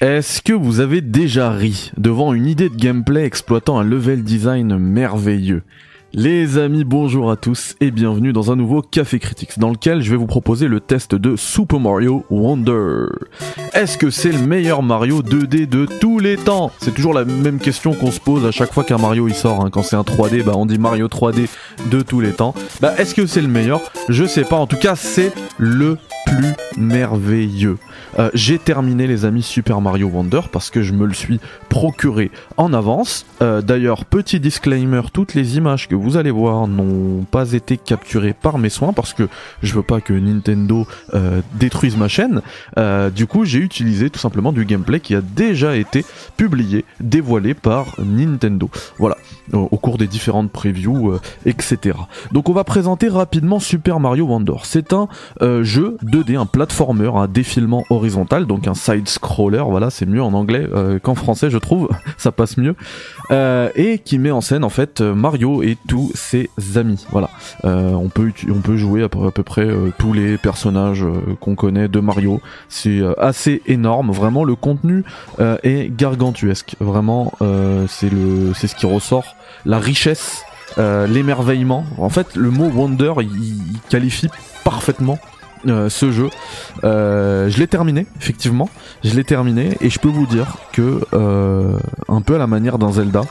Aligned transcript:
Est-ce 0.00 0.40
que 0.40 0.54
vous 0.54 0.80
avez 0.80 1.02
déjà 1.02 1.50
ri 1.50 1.92
devant 1.98 2.32
une 2.32 2.46
idée 2.46 2.70
de 2.70 2.74
gameplay 2.74 3.22
exploitant 3.24 3.78
un 3.78 3.84
level 3.84 4.22
design 4.22 4.78
merveilleux? 4.78 5.62
Les 6.14 6.56
amis, 6.56 6.84
bonjour 6.84 7.30
à 7.30 7.36
tous 7.36 7.76
et 7.82 7.90
bienvenue 7.90 8.32
dans 8.32 8.50
un 8.50 8.56
nouveau 8.56 8.80
Café 8.80 9.18
Critics 9.18 9.58
dans 9.58 9.68
lequel 9.68 10.00
je 10.00 10.10
vais 10.10 10.16
vous 10.16 10.26
proposer 10.26 10.68
le 10.68 10.80
test 10.80 11.14
de 11.14 11.36
Super 11.36 11.78
Mario 11.80 12.24
Wonder. 12.30 13.08
Est-ce 13.74 13.98
que 13.98 14.08
c'est 14.08 14.32
le 14.32 14.38
meilleur 14.38 14.82
Mario 14.82 15.20
2D 15.20 15.68
de 15.68 15.84
tous 15.84 16.18
les 16.18 16.38
temps? 16.38 16.72
C'est 16.78 16.94
toujours 16.94 17.12
la 17.12 17.26
même 17.26 17.58
question 17.58 17.92
qu'on 17.92 18.10
se 18.10 18.20
pose 18.20 18.46
à 18.46 18.52
chaque 18.52 18.72
fois 18.72 18.84
qu'un 18.84 18.96
Mario 18.96 19.28
il 19.28 19.34
sort. 19.34 19.62
Hein. 19.62 19.68
Quand 19.70 19.82
c'est 19.82 19.96
un 19.96 20.00
3D, 20.00 20.42
bah 20.42 20.52
on 20.56 20.64
dit 20.64 20.78
Mario 20.78 21.08
3D 21.08 21.46
de 21.90 22.00
tous 22.00 22.20
les 22.20 22.32
temps. 22.32 22.54
Bah 22.80 22.94
est-ce 22.96 23.14
que 23.14 23.26
c'est 23.26 23.42
le 23.42 23.48
meilleur? 23.48 23.82
Je 24.08 24.24
sais 24.24 24.44
pas. 24.44 24.56
En 24.56 24.66
tout 24.66 24.78
cas, 24.78 24.96
c'est 24.96 25.30
le 25.58 25.98
plus 26.24 26.54
merveilleux. 26.78 27.76
Euh, 28.18 28.30
j'ai 28.34 28.58
terminé 28.58 29.06
les 29.06 29.24
amis 29.24 29.42
Super 29.42 29.80
Mario 29.80 30.08
Wonder 30.08 30.40
parce 30.50 30.70
que 30.70 30.82
je 30.82 30.92
me 30.92 31.06
le 31.06 31.14
suis 31.14 31.40
procuré 31.68 32.30
en 32.56 32.72
avance. 32.72 33.26
Euh, 33.42 33.62
d'ailleurs, 33.62 34.04
petit 34.04 34.40
disclaimer, 34.40 35.02
toutes 35.12 35.34
les 35.34 35.56
images 35.56 35.88
que 35.88 35.94
vous 35.94 36.16
allez 36.16 36.30
voir 36.30 36.66
n'ont 36.66 37.24
pas 37.30 37.52
été 37.52 37.76
capturées 37.76 38.34
par 38.34 38.58
mes 38.58 38.68
soins 38.68 38.92
parce 38.92 39.12
que 39.12 39.28
je 39.62 39.74
veux 39.74 39.82
pas 39.82 40.00
que 40.00 40.12
Nintendo 40.12 40.86
euh, 41.14 41.40
détruise 41.54 41.96
ma 41.96 42.08
chaîne. 42.08 42.42
du 43.14 43.26
coup, 43.26 43.44
j'ai 43.44 43.58
utilisé 43.58 44.10
tout 44.10 44.18
simplement 44.18 44.52
du 44.52 44.64
gameplay 44.64 45.00
qui 45.00 45.14
a 45.14 45.20
déjà 45.20 45.76
été 45.76 46.04
publié, 46.36 46.84
dévoilé 47.00 47.54
par 47.54 47.96
Nintendo. 47.98 48.70
Voilà, 48.98 49.16
au 49.52 49.76
cours 49.76 49.98
des 49.98 50.06
différentes 50.06 50.50
previews, 50.50 51.18
etc. 51.46 51.98
Donc 52.32 52.48
on 52.48 52.52
va 52.52 52.64
présenter 52.64 53.08
rapidement 53.08 53.58
Super 53.58 54.00
Mario 54.00 54.26
Wonder. 54.26 54.56
C'est 54.64 54.92
un 54.92 55.08
jeu 55.62 55.96
2D, 56.04 56.36
un 56.36 56.46
platformer, 56.46 57.10
un 57.14 57.26
défilement 57.26 57.84
horizontal, 57.90 58.46
donc 58.46 58.66
un 58.66 58.74
side 58.74 59.08
scroller. 59.08 59.62
Voilà, 59.66 59.90
c'est 59.90 60.06
mieux 60.06 60.22
en 60.22 60.32
anglais 60.32 60.66
euh, 60.72 60.98
qu'en 60.98 61.14
français, 61.14 61.50
je 61.50 61.58
trouve. 61.58 61.88
Ça 62.16 62.32
passe 62.32 62.56
mieux. 62.56 62.74
Euh, 63.30 63.70
et 63.74 63.98
qui 63.98 64.18
met 64.18 64.30
en 64.30 64.40
scène 64.40 64.64
en 64.64 64.68
fait 64.68 65.00
Mario 65.00 65.62
et 65.62 65.76
tous 65.88 66.10
ses 66.14 66.50
amis. 66.76 67.06
Voilà, 67.10 67.30
euh, 67.64 67.92
on 67.92 68.08
peut 68.08 68.76
jouer 68.76 69.02
à 69.02 69.08
peu 69.08 69.42
près 69.42 69.68
tous 69.98 70.12
les 70.12 70.38
personnages 70.38 71.04
qu'on 71.40 71.54
connaît 71.54 71.88
de 71.88 72.00
Mario. 72.00 72.40
C'est 72.68 73.00
assez 73.18 73.62
énorme. 73.66 74.10
Vraiment, 74.10 74.44
le 74.44 74.54
contenu 74.54 75.04
est 75.62 75.90
gargantuesque. 75.94 76.76
Vraiment, 76.90 77.32
c'est 77.88 78.10
le 78.10 78.52
c'est 78.54 78.66
ce 78.66 78.74
qui 78.74 78.86
ressort. 78.86 79.36
La 79.64 79.78
richesse 79.78 80.44
l'émerveillement. 80.76 81.84
En 81.98 82.08
fait, 82.08 82.36
le 82.36 82.50
mot 82.50 82.68
wonder, 82.68 83.12
il 83.20 83.78
qualifie 83.88 84.28
parfaitement 84.64 85.18
euh, 85.68 85.90
ce 85.90 86.10
jeu. 86.10 86.30
Euh, 86.84 87.50
je 87.50 87.58
l'ai 87.58 87.66
terminé, 87.66 88.06
effectivement. 88.18 88.70
Je 89.04 89.14
l'ai 89.14 89.24
terminé 89.24 89.76
et 89.80 89.90
je 89.90 89.98
peux 89.98 90.08
vous 90.08 90.26
dire 90.26 90.56
que, 90.72 91.00
euh, 91.12 91.78
un 92.08 92.22
peu 92.22 92.36
à 92.36 92.38
la 92.38 92.46
manière 92.46 92.78
d'un 92.78 92.92
Zelda, 92.92 93.22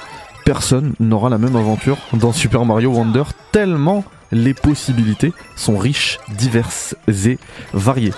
personne 0.45 0.93
n'aura 0.99 1.29
la 1.29 1.39
même 1.39 1.55
aventure 1.55 1.97
dans 2.13 2.31
Super 2.31 2.65
Mario 2.65 2.91
Wonder 2.91 3.23
tellement 3.51 4.03
les 4.31 4.53
possibilités 4.53 5.33
sont 5.55 5.77
riches, 5.77 6.19
diverses 6.29 6.95
et 7.07 7.37
variées. 7.73 8.13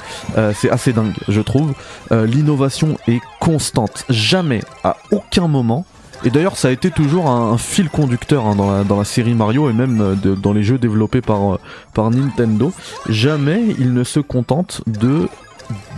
c'est 0.54 0.70
assez 0.70 0.94
dingue, 0.94 1.14
je 1.28 1.42
trouve. 1.42 1.74
L'innovation 2.12 2.98
est 3.08 3.22
constante. 3.40 4.06
Jamais, 4.10 4.62
à 4.84 4.98
aucun 5.12 5.48
moment, 5.48 5.86
et 6.24 6.30
d'ailleurs, 6.30 6.56
ça 6.56 6.68
a 6.68 6.72
été 6.72 6.92
toujours 6.92 7.30
un, 7.30 7.58
fil 7.58 7.90
conducteur 7.90 8.46
hein, 8.46 8.56
dans, 8.56 8.98
la, 8.98 9.04
série 9.04 9.34
Mario 9.34 9.70
et 9.70 9.74
même 9.74 10.02
euh, 10.02 10.36
dans 10.36 10.54
les 10.54 10.64
jeux 10.64 10.78
développés 10.78 11.22
par, 11.22 11.56
euh, 11.56 12.10
Nintendo. 12.10 12.72
Jamais 13.10 13.64
il 13.80 13.94
ne 13.94 14.04
se 14.04 14.20
contente 14.20 14.82
de 14.88 15.28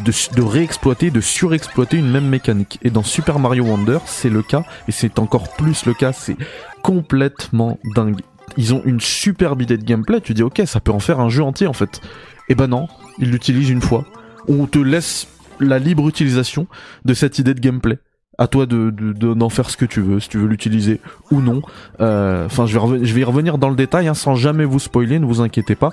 de, 0.05 0.11
de, 0.35 0.41
réexploiter, 0.43 1.09
de 1.09 1.19
surexploiter 1.19 1.97
une 1.97 2.11
même 2.11 2.27
mécanique. 2.27 2.77
Et 2.83 2.91
dans 2.91 3.01
Super 3.01 3.39
Mario 3.39 3.63
Wonder, 3.63 3.97
c'est 4.05 4.29
le 4.29 4.43
cas, 4.43 4.63
et 4.87 4.91
c'est 4.91 5.17
encore 5.17 5.55
plus 5.55 5.87
le 5.87 5.95
cas, 5.95 6.13
c'est 6.13 6.37
complètement 6.83 7.79
dingue. 7.95 8.21
Ils 8.57 8.73
ont 8.73 8.81
une 8.85 8.99
superbe 8.99 9.61
idée 9.61 9.77
de 9.77 9.83
gameplay, 9.83 10.21
tu 10.21 10.33
dis 10.33 10.43
ok, 10.43 10.61
ça 10.65 10.79
peut 10.79 10.91
en 10.91 10.99
faire 10.99 11.19
un 11.19 11.29
jeu 11.29 11.43
entier 11.43 11.67
en 11.67 11.73
fait. 11.73 12.01
Et 12.49 12.53
eh 12.53 12.55
ben 12.55 12.67
non, 12.67 12.87
ils 13.19 13.31
l'utilisent 13.31 13.69
une 13.69 13.81
fois. 13.81 14.05
On 14.47 14.65
te 14.65 14.79
laisse 14.79 15.27
la 15.59 15.79
libre 15.79 16.07
utilisation 16.07 16.67
de 17.05 17.13
cette 17.13 17.39
idée 17.39 17.53
de 17.53 17.59
gameplay 17.59 17.99
à 18.37 18.47
toi 18.47 18.65
de 18.65 18.89
d'en 18.89 19.49
faire 19.49 19.69
ce 19.69 19.77
que 19.77 19.85
tu 19.85 20.01
veux, 20.01 20.19
si 20.19 20.29
tu 20.29 20.37
veux 20.37 20.47
l'utiliser 20.47 20.99
ou 21.31 21.41
non. 21.41 21.61
Euh, 22.01 22.45
enfin, 22.45 22.65
je, 22.65 22.77
vais 22.77 23.05
je 23.05 23.13
vais 23.13 23.21
y 23.21 23.23
revenir 23.23 23.57
dans 23.57 23.69
le 23.69 23.75
détail 23.75 24.07
hein, 24.07 24.13
sans 24.13 24.35
jamais 24.35 24.65
vous 24.65 24.79
spoiler, 24.79 25.19
ne 25.19 25.25
vous 25.25 25.41
inquiétez 25.41 25.75
pas. 25.75 25.91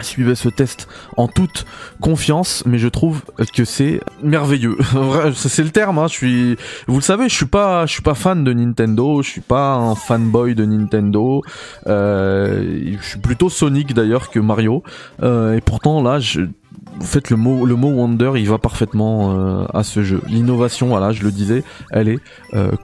Suivez 0.00 0.34
ce 0.34 0.48
test 0.48 0.88
en 1.16 1.26
toute 1.26 1.64
confiance, 2.00 2.62
mais 2.66 2.78
je 2.78 2.88
trouve 2.88 3.22
que 3.54 3.64
c'est 3.64 4.00
merveilleux. 4.22 4.76
c'est 5.34 5.62
le 5.62 5.70
terme. 5.70 5.98
Hein. 5.98 6.06
Je 6.08 6.12
suis, 6.12 6.56
vous 6.86 6.96
le 6.96 7.02
savez, 7.02 7.28
je 7.28 7.34
suis 7.34 7.46
pas, 7.46 7.86
je 7.86 7.92
suis 7.92 8.02
pas 8.02 8.14
fan 8.14 8.44
de 8.44 8.52
Nintendo. 8.52 9.22
Je 9.22 9.30
suis 9.30 9.40
pas 9.40 9.74
un 9.74 9.94
fanboy 9.94 10.54
de 10.54 10.64
Nintendo. 10.64 11.42
Euh, 11.86 12.94
je 13.00 13.06
suis 13.06 13.18
plutôt 13.18 13.48
Sonic 13.48 13.94
d'ailleurs 13.94 14.30
que 14.30 14.38
Mario. 14.38 14.82
Euh, 15.22 15.54
et 15.54 15.60
pourtant 15.60 16.02
là, 16.02 16.18
le 16.18 17.36
mot 17.36 17.66
le 17.66 17.74
mot 17.74 17.88
Wonder 17.88 18.32
il 18.36 18.48
va 18.48 18.58
parfaitement 18.58 19.32
euh, 19.32 19.64
à 19.72 19.82
ce 19.82 20.02
jeu. 20.02 20.20
L'innovation, 20.28 20.88
voilà, 20.88 21.12
je 21.12 21.22
le 21.22 21.30
disais, 21.30 21.64
elle 21.90 22.08
est 22.08 22.20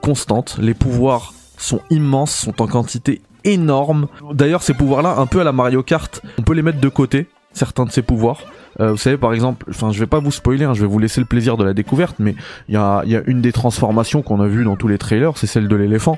constante. 0.01 0.57
Les 0.59 0.73
pouvoirs 0.73 1.33
sont 1.57 1.81
immenses, 1.89 2.35
sont 2.35 2.61
en 2.61 2.67
quantité 2.67 3.21
énorme. 3.43 4.07
D'ailleurs, 4.33 4.63
ces 4.63 4.73
pouvoirs-là, 4.73 5.15
un 5.17 5.25
peu 5.25 5.41
à 5.41 5.43
la 5.43 5.51
Mario 5.51 5.83
Kart, 5.83 6.21
on 6.37 6.41
peut 6.41 6.53
les 6.53 6.61
mettre 6.61 6.79
de 6.79 6.89
côté, 6.89 7.27
certains 7.53 7.85
de 7.85 7.91
ces 7.91 8.01
pouvoirs. 8.01 8.41
Euh, 8.79 8.91
vous 8.91 8.97
savez, 8.97 9.17
par 9.17 9.33
exemple, 9.33 9.65
enfin, 9.69 9.91
je 9.91 9.99
vais 9.99 10.07
pas 10.07 10.19
vous 10.19 10.31
spoiler, 10.31 10.65
hein, 10.65 10.73
je 10.73 10.81
vais 10.81 10.87
vous 10.87 10.99
laisser 10.99 11.21
le 11.21 11.27
plaisir 11.27 11.57
de 11.57 11.63
la 11.63 11.73
découverte, 11.73 12.15
mais 12.19 12.35
il 12.67 12.73
y 12.73 12.77
a, 12.77 13.03
y 13.05 13.15
a 13.15 13.21
une 13.27 13.41
des 13.41 13.51
transformations 13.51 14.21
qu'on 14.21 14.39
a 14.41 14.47
vues 14.47 14.63
dans 14.63 14.75
tous 14.75 14.87
les 14.87 14.97
trailers, 14.97 15.37
c'est 15.37 15.47
celle 15.47 15.67
de 15.67 15.75
l'éléphant. 15.75 16.17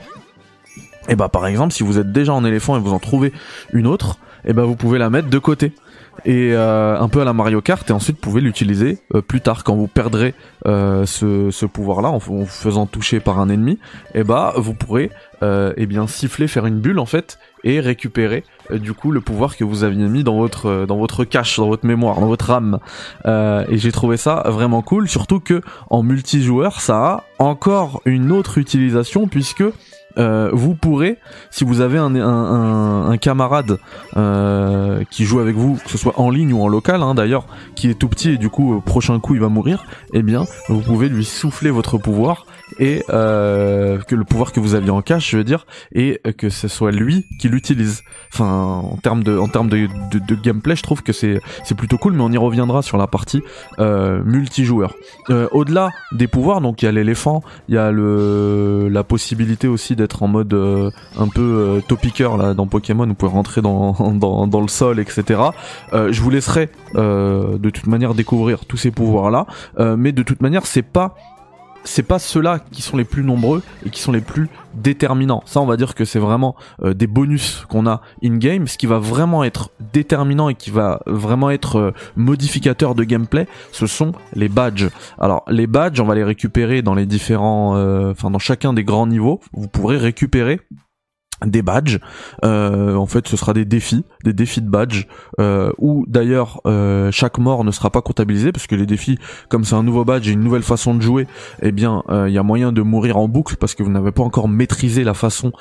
Et 1.09 1.15
bah, 1.15 1.29
par 1.29 1.45
exemple, 1.47 1.73
si 1.73 1.83
vous 1.83 1.99
êtes 1.99 2.11
déjà 2.11 2.33
en 2.33 2.45
éléphant 2.45 2.77
et 2.77 2.79
vous 2.79 2.93
en 2.93 2.99
trouvez 2.99 3.33
une 3.73 3.87
autre, 3.87 4.17
et 4.45 4.53
bah, 4.53 4.63
vous 4.63 4.75
pouvez 4.75 4.99
la 4.99 5.09
mettre 5.09 5.29
de 5.29 5.39
côté 5.39 5.73
et 6.23 6.53
euh, 6.53 6.99
un 6.99 7.09
peu 7.09 7.21
à 7.21 7.25
la 7.25 7.33
Mario 7.33 7.61
Kart 7.61 7.87
et 7.89 7.93
ensuite 7.93 8.17
vous 8.17 8.21
pouvez 8.21 8.41
l'utiliser 8.41 8.99
euh, 9.13 9.21
plus 9.21 9.41
tard. 9.41 9.63
Quand 9.63 9.75
vous 9.75 9.87
perdrez 9.87 10.33
euh, 10.65 11.05
ce, 11.05 11.51
ce 11.51 11.65
pouvoir 11.65 12.01
là 12.01 12.09
en, 12.09 12.17
vous 12.17 12.45
faisant 12.45 12.85
toucher 12.85 13.19
par 13.19 13.39
un 13.39 13.49
ennemi 13.49 13.79
et 14.13 14.23
bah 14.23 14.53
vous 14.57 14.73
pourrez 14.73 15.09
eh 15.77 15.85
bien 15.85 16.07
siffler 16.07 16.47
faire 16.47 16.65
une 16.65 16.79
bulle 16.79 16.97
en 16.97 17.05
fait 17.05 17.37
et 17.63 17.79
récupérer 17.79 18.43
du 18.71 18.93
coup 18.93 19.11
le 19.11 19.21
pouvoir 19.21 19.55
que 19.55 19.63
vous 19.63 19.83
aviez 19.83 20.07
mis 20.07 20.23
dans 20.23 20.37
votre 20.37 20.87
dans 20.87 20.97
votre 20.97 21.23
cache 21.23 21.57
dans 21.59 21.67
votre 21.67 21.85
mémoire 21.85 22.19
dans 22.19 22.25
votre 22.25 22.49
âme. 22.49 22.79
Et 23.27 23.77
j'ai 23.77 23.91
trouvé 23.91 24.17
ça 24.17 24.41
vraiment 24.47 24.81
cool 24.81 25.07
surtout 25.07 25.39
que 25.39 25.61
en 25.91 26.01
multijoueur 26.01 26.81
ça 26.81 26.95
a 26.95 27.23
encore 27.37 28.01
une 28.05 28.31
autre 28.31 28.57
utilisation 28.57 29.27
puisque 29.27 29.63
euh, 30.17 30.49
vous 30.53 30.75
pourrez, 30.75 31.17
si 31.51 31.63
vous 31.63 31.81
avez 31.81 31.97
un, 31.97 33.17
camarade 33.21 33.77
euh, 34.17 35.03
qui 35.09 35.25
joue 35.25 35.39
avec 35.39 35.55
vous, 35.55 35.77
que 35.83 35.89
ce 35.89 35.97
soit 35.97 36.19
en 36.19 36.29
ligne 36.29 36.53
ou 36.53 36.61
en 36.61 36.67
local 36.67 37.01
hein, 37.01 37.15
d'ailleurs, 37.15 37.47
qui 37.75 37.89
est 37.89 37.93
tout 37.93 38.07
petit 38.07 38.31
et 38.31 38.37
du 38.37 38.49
coup 38.49 38.81
prochain 38.85 39.19
coup 39.19 39.35
il 39.35 39.41
va 39.41 39.49
mourir, 39.49 39.85
eh 40.13 40.21
bien 40.21 40.45
vous 40.69 40.81
pouvez 40.81 41.09
lui 41.09 41.25
souffler 41.25 41.69
votre 41.69 41.97
pouvoir 41.97 42.45
et 42.79 43.03
euh, 43.09 43.99
que 43.99 44.15
le 44.15 44.23
pouvoir 44.23 44.51
que 44.51 44.59
vous 44.59 44.75
aviez 44.75 44.89
en 44.89 45.01
cache, 45.01 45.31
je 45.31 45.37
veux 45.37 45.43
dire, 45.43 45.65
et 45.93 46.19
que 46.37 46.49
ce 46.49 46.67
soit 46.67 46.91
lui 46.91 47.25
qui 47.39 47.49
l'utilise. 47.49 48.03
Enfin, 48.33 48.81
en 48.83 48.97
termes 48.97 49.23
de, 49.23 49.37
en 49.37 49.47
termes 49.47 49.69
de, 49.69 49.87
de, 50.11 50.35
gameplay, 50.35 50.75
je 50.75 50.83
trouve 50.83 51.03
que 51.03 51.13
c'est 51.13 51.41
c'est 51.63 51.75
plutôt 51.75 51.97
cool, 51.97 52.13
mais 52.13 52.23
on 52.23 52.31
y 52.31 52.37
reviendra 52.37 52.81
sur 52.81 52.97
la 52.97 53.07
partie 53.07 53.41
euh, 53.79 54.21
multijoueur. 54.23 54.93
Euh, 55.29 55.47
Au-delà 55.51 55.89
des 56.11 56.27
pouvoirs, 56.27 56.61
donc 56.61 56.81
il 56.81 56.85
y 56.85 56.87
a 56.87 56.91
l'éléphant, 56.91 57.43
il 57.69 57.75
y 57.75 57.77
a 57.77 57.91
le 57.91 58.89
la 58.89 59.03
possibilité 59.03 59.67
aussi 59.67 59.95
d'être 59.95 60.23
en 60.23 60.27
mode 60.27 60.53
euh, 60.53 60.89
un 61.17 61.27
peu 61.27 61.41
euh, 61.41 61.81
topiqueur 61.81 62.37
là 62.37 62.53
dans 62.53 62.67
Pokémon, 62.67 63.05
vous 63.05 63.13
pouvez 63.13 63.31
rentrer 63.31 63.61
dans 63.61 63.93
dans, 64.13 64.47
dans 64.47 64.61
le 64.61 64.67
sol, 64.67 64.99
etc. 64.99 65.41
Euh, 65.93 66.11
je 66.11 66.21
vous 66.21 66.29
laisserai 66.29 66.69
de 66.95 67.69
toute 67.69 67.87
manière 67.87 68.13
découvrir 68.13 68.65
tous 68.65 68.77
ces 68.77 68.91
pouvoirs 68.91 69.29
là, 69.29 69.45
mais 69.97 70.11
de 70.11 70.23
toute 70.23 70.41
manière 70.41 70.65
c'est 70.65 70.81
pas 70.81 71.15
c'est 71.85 72.03
pas 72.03 72.19
ceux-là 72.19 72.59
qui 72.71 72.81
sont 72.81 72.97
les 72.97 73.05
plus 73.05 73.23
nombreux 73.23 73.63
et 73.85 73.89
qui 73.89 74.01
sont 74.01 74.11
les 74.11 74.21
plus 74.21 74.49
déterminants. 74.73 75.43
Ça, 75.45 75.61
on 75.61 75.65
va 75.65 75.77
dire 75.77 75.95
que 75.95 76.03
c'est 76.03 76.19
vraiment 76.19 76.55
euh, 76.83 76.93
des 76.93 77.07
bonus 77.07 77.63
qu'on 77.69 77.87
a 77.87 78.01
in-game. 78.23 78.67
Ce 78.67 78.77
qui 78.77 78.87
va 78.87 78.99
vraiment 78.99 79.43
être 79.43 79.69
déterminant 79.93 80.49
et 80.49 80.55
qui 80.55 80.71
va 80.71 81.01
vraiment 81.05 81.49
être 81.49 81.77
euh, 81.77 81.91
modificateur 82.15 82.95
de 82.95 83.03
gameplay, 83.03 83.47
ce 83.71 83.87
sont 83.87 84.11
les 84.33 84.49
badges. 84.49 84.89
Alors, 85.19 85.43
les 85.47 85.67
badges, 85.67 85.99
on 85.99 86.05
va 86.05 86.15
les 86.15 86.23
récupérer 86.23 86.81
dans 86.81 86.95
les 86.95 87.05
différents, 87.05 87.77
euh, 87.77 88.11
enfin 88.11 88.31
dans 88.31 88.39
chacun 88.39 88.73
des 88.73 88.83
grands 88.83 89.07
niveaux. 89.07 89.39
Vous 89.53 89.67
pourrez 89.67 89.97
récupérer 89.97 90.59
des 91.43 91.61
badges. 91.61 91.99
Euh, 92.43 92.95
en 92.95 93.05
fait, 93.05 93.27
ce 93.27 93.37
sera 93.37 93.53
des 93.53 93.65
défis, 93.65 94.05
des 94.23 94.33
défis 94.33 94.61
de 94.61 94.69
badges, 94.69 95.07
euh, 95.39 95.71
où 95.77 96.05
d'ailleurs 96.07 96.61
euh, 96.65 97.11
chaque 97.11 97.37
mort 97.37 97.63
ne 97.63 97.71
sera 97.71 97.89
pas 97.89 98.01
comptabilisé 98.01 98.51
parce 98.51 98.67
que 98.67 98.75
les 98.75 98.85
défis, 98.85 99.17
comme 99.49 99.63
c'est 99.63 99.75
un 99.75 99.83
nouveau 99.83 100.05
badge 100.05 100.27
et 100.27 100.31
une 100.31 100.43
nouvelle 100.43 100.63
façon 100.63 100.95
de 100.95 101.01
jouer, 101.01 101.27
eh 101.61 101.71
bien, 101.71 102.03
il 102.09 102.31
y 102.31 102.37
a 102.37 102.43
moyen 102.43 102.71
de 102.71 102.81
mourir 102.81 103.17
en 103.17 103.27
boucle 103.27 103.57
parce 103.57 103.75
que 103.75 103.83
vous 103.83 103.91
n'avez 103.91 104.11
pas 104.11 104.23
encore 104.23 104.47
maîtrisé 104.47 105.03
la 105.03 105.13
façon 105.13 105.51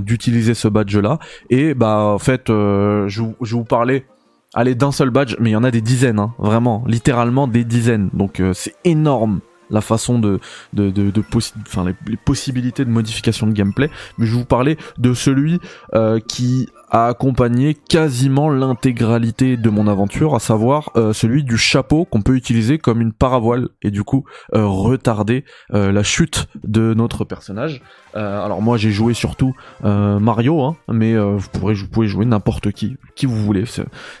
d'utiliser 0.00 0.54
ce 0.54 0.68
badge-là. 0.68 1.18
Et 1.50 1.74
bah, 1.74 2.12
en 2.14 2.18
fait, 2.18 2.44
je, 2.48 3.06
je 3.40 3.54
vous 3.54 3.64
parlais 3.64 4.06
allez 4.54 4.74
d'un 4.74 4.92
seul 4.92 5.10
badge, 5.10 5.36
mais 5.40 5.50
il 5.50 5.52
y 5.52 5.56
en 5.56 5.64
a 5.64 5.70
des 5.70 5.80
dizaines, 5.80 6.18
hein, 6.18 6.34
vraiment, 6.38 6.84
littéralement 6.86 7.46
des 7.46 7.64
dizaines. 7.64 8.10
Donc 8.12 8.42
c'est 8.52 8.74
énorme 8.84 9.40
la 9.72 9.80
façon 9.80 10.18
de, 10.18 10.38
de, 10.72 10.90
de, 10.90 11.10
de 11.10 11.24
enfin 11.62 11.84
les, 12.06 12.16
possibilités 12.16 12.84
de 12.84 12.90
modification 12.90 13.46
de 13.46 13.52
gameplay, 13.52 13.90
mais 14.18 14.26
je 14.26 14.32
vais 14.32 14.38
vous 14.38 14.44
parler 14.44 14.76
de 14.98 15.14
celui 15.14 15.58
euh, 15.94 16.20
qui 16.20 16.68
a 16.92 17.06
accompagné 17.06 17.74
quasiment 17.74 18.50
l'intégralité 18.50 19.56
de 19.56 19.70
mon 19.70 19.88
aventure, 19.88 20.34
à 20.34 20.40
savoir 20.40 20.90
euh, 20.96 21.14
celui 21.14 21.42
du 21.42 21.56
chapeau 21.56 22.04
qu'on 22.04 22.20
peut 22.20 22.36
utiliser 22.36 22.78
comme 22.78 23.00
une 23.00 23.14
paravoile 23.14 23.70
et 23.80 23.90
du 23.90 24.04
coup 24.04 24.24
euh, 24.54 24.66
retarder 24.66 25.46
euh, 25.72 25.90
la 25.90 26.02
chute 26.02 26.48
de 26.64 26.92
notre 26.92 27.24
personnage. 27.24 27.80
alors 28.14 28.60
moi 28.60 28.76
j'ai 28.76 28.90
joué 28.90 29.14
surtout 29.14 29.54
Mario, 29.82 30.62
hein, 30.62 30.76
mais 30.88 31.16
vous 31.16 31.38
vous 31.38 31.88
pouvez 31.88 32.06
jouer 32.06 32.26
n'importe 32.26 32.72
qui, 32.72 32.96
qui 33.16 33.24
vous 33.24 33.36
voulez. 33.36 33.64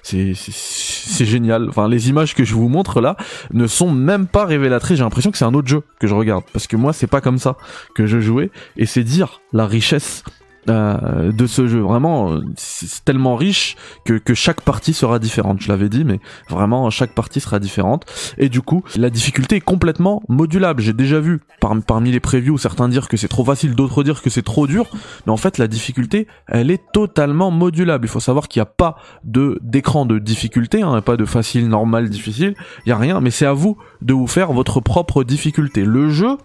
C'est 0.02 0.34
c'est 0.34 1.24
génial. 1.26 1.68
Enfin 1.68 1.88
les 1.88 2.08
images 2.08 2.34
que 2.34 2.44
je 2.44 2.54
vous 2.54 2.68
montre 2.68 3.02
là 3.02 3.16
ne 3.52 3.66
sont 3.66 3.90
même 3.90 4.26
pas 4.26 4.46
révélatrices. 4.46 4.96
J'ai 4.96 5.04
l'impression 5.04 5.30
que 5.30 5.36
c'est 5.36 5.44
un 5.44 5.54
autre 5.54 5.68
jeu 5.68 5.82
que 6.00 6.06
je 6.06 6.14
regarde 6.14 6.44
parce 6.54 6.66
que 6.66 6.76
moi 6.76 6.94
c'est 6.94 7.06
pas 7.06 7.20
comme 7.20 7.38
ça 7.38 7.56
que 7.94 8.06
je 8.06 8.18
jouais 8.20 8.50
et 8.78 8.86
c'est 8.86 9.04
dire 9.04 9.42
la 9.52 9.66
richesse 9.66 10.24
euh, 10.68 11.32
de 11.32 11.46
ce 11.46 11.66
jeu. 11.66 11.80
Vraiment, 11.80 12.40
c'est 12.56 13.04
tellement 13.04 13.36
riche 13.36 13.76
que, 14.04 14.14
que 14.14 14.34
chaque 14.34 14.60
partie 14.60 14.94
sera 14.94 15.18
différente. 15.18 15.60
Je 15.60 15.68
l'avais 15.68 15.88
dit, 15.88 16.04
mais 16.04 16.20
vraiment 16.48 16.88
chaque 16.90 17.14
partie 17.14 17.40
sera 17.40 17.58
différente. 17.58 18.04
Et 18.38 18.48
du 18.48 18.62
coup, 18.62 18.84
la 18.96 19.10
difficulté 19.10 19.56
est 19.56 19.60
complètement 19.60 20.22
modulable. 20.28 20.82
J'ai 20.82 20.92
déjà 20.92 21.20
vu 21.20 21.40
parmi 21.86 22.12
les 22.12 22.20
previews 22.20 22.58
certains 22.58 22.88
dire 22.88 23.08
que 23.08 23.16
c'est 23.16 23.28
trop 23.28 23.44
facile, 23.44 23.74
d'autres 23.74 24.02
dire 24.04 24.22
que 24.22 24.30
c'est 24.30 24.42
trop 24.42 24.66
dur. 24.66 24.86
Mais 25.26 25.32
en 25.32 25.36
fait, 25.36 25.58
la 25.58 25.68
difficulté, 25.68 26.26
elle 26.46 26.70
est 26.70 26.82
totalement 26.92 27.50
modulable. 27.50 28.06
Il 28.06 28.10
faut 28.10 28.20
savoir 28.20 28.48
qu'il 28.48 28.60
n'y 28.60 28.64
a 28.64 28.66
pas 28.66 28.96
de 29.24 29.58
d'écran 29.62 30.06
de 30.06 30.18
difficulté, 30.18 30.82
hein, 30.82 31.00
pas 31.00 31.16
de 31.16 31.24
facile, 31.24 31.68
normal, 31.68 32.08
difficile. 32.08 32.54
Il 32.86 32.90
y 32.90 32.92
a 32.92 32.98
rien, 32.98 33.20
mais 33.20 33.30
c'est 33.30 33.46
à 33.46 33.52
vous 33.52 33.76
de 34.00 34.14
vous 34.14 34.26
faire 34.26 34.52
votre 34.52 34.80
propre 34.80 35.24
difficulté. 35.24 35.84
Le 35.84 36.10
jeu 36.10 36.36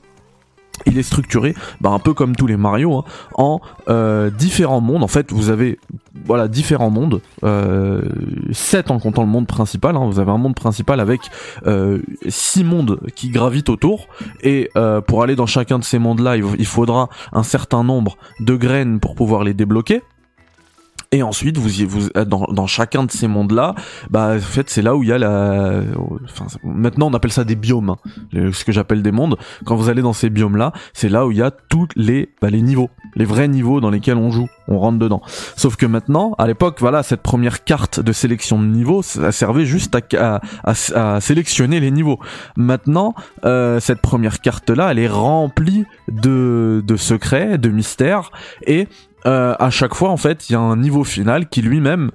il 0.85 0.97
est 0.97 1.03
structuré, 1.03 1.53
bah, 1.81 1.89
un 1.89 1.99
peu 1.99 2.13
comme 2.13 2.35
tous 2.35 2.47
les 2.47 2.57
Mario, 2.57 2.95
hein, 2.95 3.03
en 3.35 3.59
euh, 3.89 4.29
différents 4.29 4.81
mondes. 4.81 5.03
En 5.03 5.07
fait, 5.07 5.31
vous 5.31 5.49
avez 5.49 5.79
voilà 6.25 6.47
différents 6.47 6.89
mondes, 6.89 7.21
euh, 7.43 8.01
7 8.51 8.91
en 8.91 8.99
comptant 8.99 9.21
le 9.23 9.29
monde 9.29 9.47
principal. 9.47 9.95
Hein. 9.95 10.05
Vous 10.05 10.19
avez 10.19 10.31
un 10.31 10.37
monde 10.37 10.55
principal 10.55 10.99
avec 10.99 11.21
euh, 11.65 12.01
6 12.27 12.63
mondes 12.63 12.99
qui 13.15 13.29
gravitent 13.29 13.69
autour. 13.69 14.07
Et 14.41 14.69
euh, 14.75 15.01
pour 15.01 15.23
aller 15.23 15.35
dans 15.35 15.45
chacun 15.45 15.79
de 15.79 15.83
ces 15.83 15.99
mondes-là, 15.99 16.37
il 16.37 16.65
faudra 16.65 17.09
un 17.31 17.43
certain 17.43 17.83
nombre 17.83 18.17
de 18.39 18.55
graines 18.55 18.99
pour 18.99 19.15
pouvoir 19.15 19.43
les 19.43 19.53
débloquer. 19.53 20.01
Et 21.11 21.23
ensuite, 21.23 21.57
vous, 21.57 21.69
vous 21.87 22.09
dans, 22.25 22.47
dans 22.51 22.67
chacun 22.67 23.05
de 23.05 23.11
ces 23.11 23.27
mondes-là, 23.27 23.75
bah 24.09 24.33
en 24.35 24.39
fait 24.39 24.69
c'est 24.69 24.81
là 24.81 24.95
où 24.95 25.03
il 25.03 25.09
y 25.09 25.13
a 25.13 25.17
la, 25.17 25.81
enfin 26.25 26.47
maintenant 26.63 27.07
on 27.07 27.13
appelle 27.13 27.31
ça 27.31 27.45
des 27.45 27.55
biomes, 27.55 27.91
hein. 27.91 27.97
ce 28.33 28.65
que 28.65 28.73
j'appelle 28.73 29.01
des 29.01 29.11
mondes. 29.11 29.37
Quand 29.65 29.75
vous 29.75 29.87
allez 29.87 30.01
dans 30.01 30.13
ces 30.13 30.29
biomes-là, 30.29 30.73
c'est 30.93 31.07
là 31.07 31.25
où 31.25 31.31
il 31.31 31.37
y 31.37 31.41
a 31.41 31.51
tous 31.51 31.87
les 31.95 32.29
bah, 32.41 32.49
les 32.49 32.61
niveaux, 32.61 32.89
les 33.15 33.23
vrais 33.23 33.47
niveaux 33.47 33.79
dans 33.79 33.89
lesquels 33.89 34.17
on 34.17 34.31
joue, 34.31 34.49
on 34.67 34.79
rentre 34.79 34.99
dedans. 34.99 35.21
Sauf 35.55 35.77
que 35.77 35.85
maintenant, 35.85 36.35
à 36.37 36.45
l'époque, 36.45 36.77
voilà, 36.79 37.03
cette 37.03 37.21
première 37.21 37.63
carte 37.63 38.01
de 38.01 38.11
sélection 38.11 38.59
de 38.59 38.65
niveaux, 38.65 39.01
ça 39.01 39.31
servait 39.31 39.65
juste 39.65 39.95
à, 39.95 40.41
à, 40.65 40.73
à, 40.95 41.21
sélectionner 41.21 41.79
les 41.79 41.91
niveaux. 41.91 42.19
Maintenant, 42.57 43.15
euh, 43.45 43.79
cette 43.79 44.01
première 44.01 44.41
carte-là, 44.41 44.91
elle 44.91 44.99
est 44.99 45.07
remplie 45.07 45.85
de 46.11 46.83
de 46.85 46.97
secrets, 46.97 47.57
de 47.57 47.69
mystères 47.69 48.31
et 48.65 48.87
euh, 49.27 49.55
à 49.59 49.69
chaque 49.69 49.93
fois 49.93 50.09
en 50.09 50.17
fait 50.17 50.49
il 50.49 50.53
y 50.53 50.55
a 50.55 50.59
un 50.59 50.77
niveau 50.77 51.03
final 51.03 51.47
qui 51.47 51.61
lui-même 51.61 52.11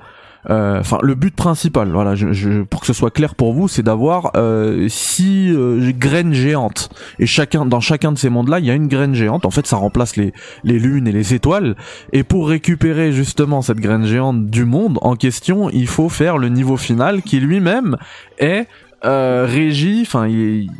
euh, 0.51 0.81
enfin 0.81 0.99
le 1.03 1.15
but 1.15 1.37
principal 1.37 1.89
voilà 1.93 2.17
je, 2.17 2.63
pour 2.63 2.81
que 2.81 2.87
ce 2.89 2.93
soit 2.93 3.13
clair 3.13 3.37
pour 3.37 3.53
vous 3.53 3.69
c'est 3.69 3.85
d'avoir 3.85 4.33
euh, 4.37 4.89
six 4.89 5.53
euh, 5.53 5.93
graines 5.97 6.35
géantes. 6.35 6.91
Et 7.21 7.27
chacun 7.27 7.65
dans 7.65 7.79
chacun 7.79 8.11
de 8.11 8.19
ces 8.19 8.29
mondes 8.29 8.49
là 8.49 8.59
il 8.59 8.65
y 8.65 8.71
a 8.71 8.75
une 8.75 8.89
graine 8.89 9.15
géante. 9.15 9.47
En 9.47 9.51
fait 9.51 9.69
ça 9.69 9.77
remplace 9.77 10.17
les 10.17 10.33
les 10.65 10.81
lunes 10.81 11.07
et 11.07 11.13
les 11.13 11.33
étoiles. 11.33 11.77
Et 12.13 12.25
pour 12.25 12.49
récupérer 12.49 13.13
justement 13.13 13.63
cette 13.63 13.79
graine 13.79 14.05
géante 14.05 14.47
du 14.47 14.65
monde 14.65 14.99
en 15.03 15.15
question 15.15 15.71
il 15.71 15.87
faut 15.87 16.09
faire 16.09 16.39
le 16.39 16.49
niveau 16.49 16.77
final 16.77 17.23
qui 17.23 17.39
lui-même 17.39 17.97
est 18.39 18.67
euh, 19.05 19.47
régi 19.49 20.03
enfin 20.03 20.27
il, 20.27 20.71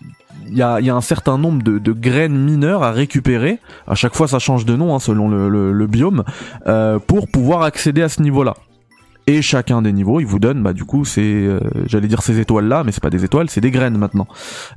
il 0.53 0.59
y 0.59 0.63
a, 0.63 0.95
un 0.95 1.01
certain 1.01 1.39
nombre 1.39 1.63
de, 1.63 1.93
graines 1.93 2.37
mineures 2.37 2.83
à 2.83 2.93
récupérer. 2.93 3.59
À 3.87 3.95
chaque 3.95 4.15
fois, 4.15 4.29
ça 4.29 4.39
change 4.39 4.65
de 4.65 4.77
nom 4.77 4.95
hein, 4.95 4.99
selon 4.99 5.29
le 5.29 5.87
biome 5.87 6.25
euh, 6.67 6.99
pour 6.99 7.29
pouvoir 7.29 7.63
accéder 7.63 8.03
à 8.03 8.09
ce 8.09 8.23
niveau-là 8.23 8.55
et 9.27 9.43
chacun 9.43 9.83
des 9.83 9.93
niveaux 9.93 10.21
il 10.21 10.27
vous 10.27 10.39
donne 10.39 10.63
bah 10.63 10.73
du 10.73 10.85
coup 10.85 11.05
c'est 11.05 11.21
euh, 11.23 11.61
j'allais 11.87 12.09
dire 12.09 12.23
ces 12.23 12.41
étoiles 12.41 12.67
là 12.67 12.83
mais 12.85 12.93
c'est 12.93 13.03
pas 13.03 13.11
des 13.11 13.25
étoiles 13.25 13.49
c'est 13.51 13.61
des 13.61 13.71
graines 13.71 13.97
maintenant. 13.97 14.27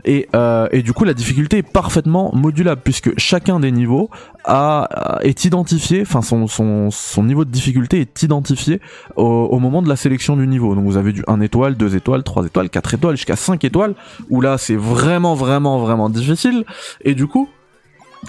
Et 0.04 0.28
euh, 0.36 0.68
et 0.72 0.84
du 0.84 0.94
coup 0.94 1.04
la 1.04 1.14
difficulté 1.14 1.58
est 1.58 1.64
parfaitement 1.64 2.32
modulable 2.34 2.82
puisque 2.84 3.18
chacun 3.18 3.60
des 3.60 3.72
niveaux 3.72 4.10
a 4.44 5.20
est 5.22 5.46
identifié 5.46 6.02
enfin 6.02 6.22
son 6.22 6.48
son 6.48 6.92
son 6.92 7.24
niveau 7.24 7.46
de 7.46 7.50
difficulté 7.50 8.02
est 8.02 8.24
identifié 8.24 8.82
au, 9.16 9.24
au 9.24 9.60
moment 9.60 9.82
de 9.82 9.90
la 9.90 9.96
sélection 9.96 10.38
du 10.38 10.48
niveau. 10.48 10.76
Donc 10.76 10.86
vous 10.86 10.98
avez 10.98 11.12
du 11.12 11.24
1 11.28 11.42
étoile 11.42 11.76
2 11.76 11.96
étoiles 11.96 12.24
3 12.24 12.46
étoiles 12.46 12.70
4 12.70 12.94
étoiles 12.94 13.16
jusqu'à 13.16 13.36
5 13.36 13.64
étoiles 13.64 13.96
où 14.30 14.42
là 14.42 14.58
c'est 14.58 14.76
vraiment 14.76 15.34
vraiment 15.34 15.80
vraiment 15.80 16.10
difficile. 16.10 16.66
Et 17.04 17.16
du 17.16 17.28
coup 17.28 17.50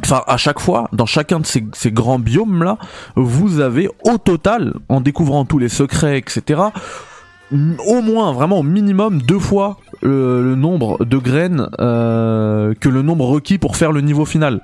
Enfin, 0.02 0.22
à 0.26 0.36
chaque 0.36 0.60
fois, 0.60 0.88
dans 0.92 1.06
chacun 1.06 1.40
de 1.40 1.46
ces, 1.46 1.90
grands 1.90 2.18
biomes 2.18 2.62
là, 2.62 2.78
vous 3.16 3.60
avez 3.60 3.88
au 4.04 4.18
total, 4.18 4.74
en 4.88 5.00
découvrant 5.00 5.44
tous 5.44 5.58
les 5.58 5.68
secrets, 5.68 6.18
etc., 6.18 6.60
au 7.52 8.00
moins, 8.02 8.32
vraiment 8.32 8.58
au 8.58 8.62
minimum 8.64 9.22
deux 9.22 9.38
fois 9.38 9.78
le, 10.02 10.56
nombre 10.56 11.04
de 11.04 11.16
graines 11.16 11.68
euh, 11.78 12.74
que 12.74 12.88
le 12.88 13.02
nombre 13.02 13.24
requis 13.26 13.58
pour 13.58 13.76
faire 13.76 13.92
le 13.92 14.00
niveau 14.00 14.24
final. 14.24 14.62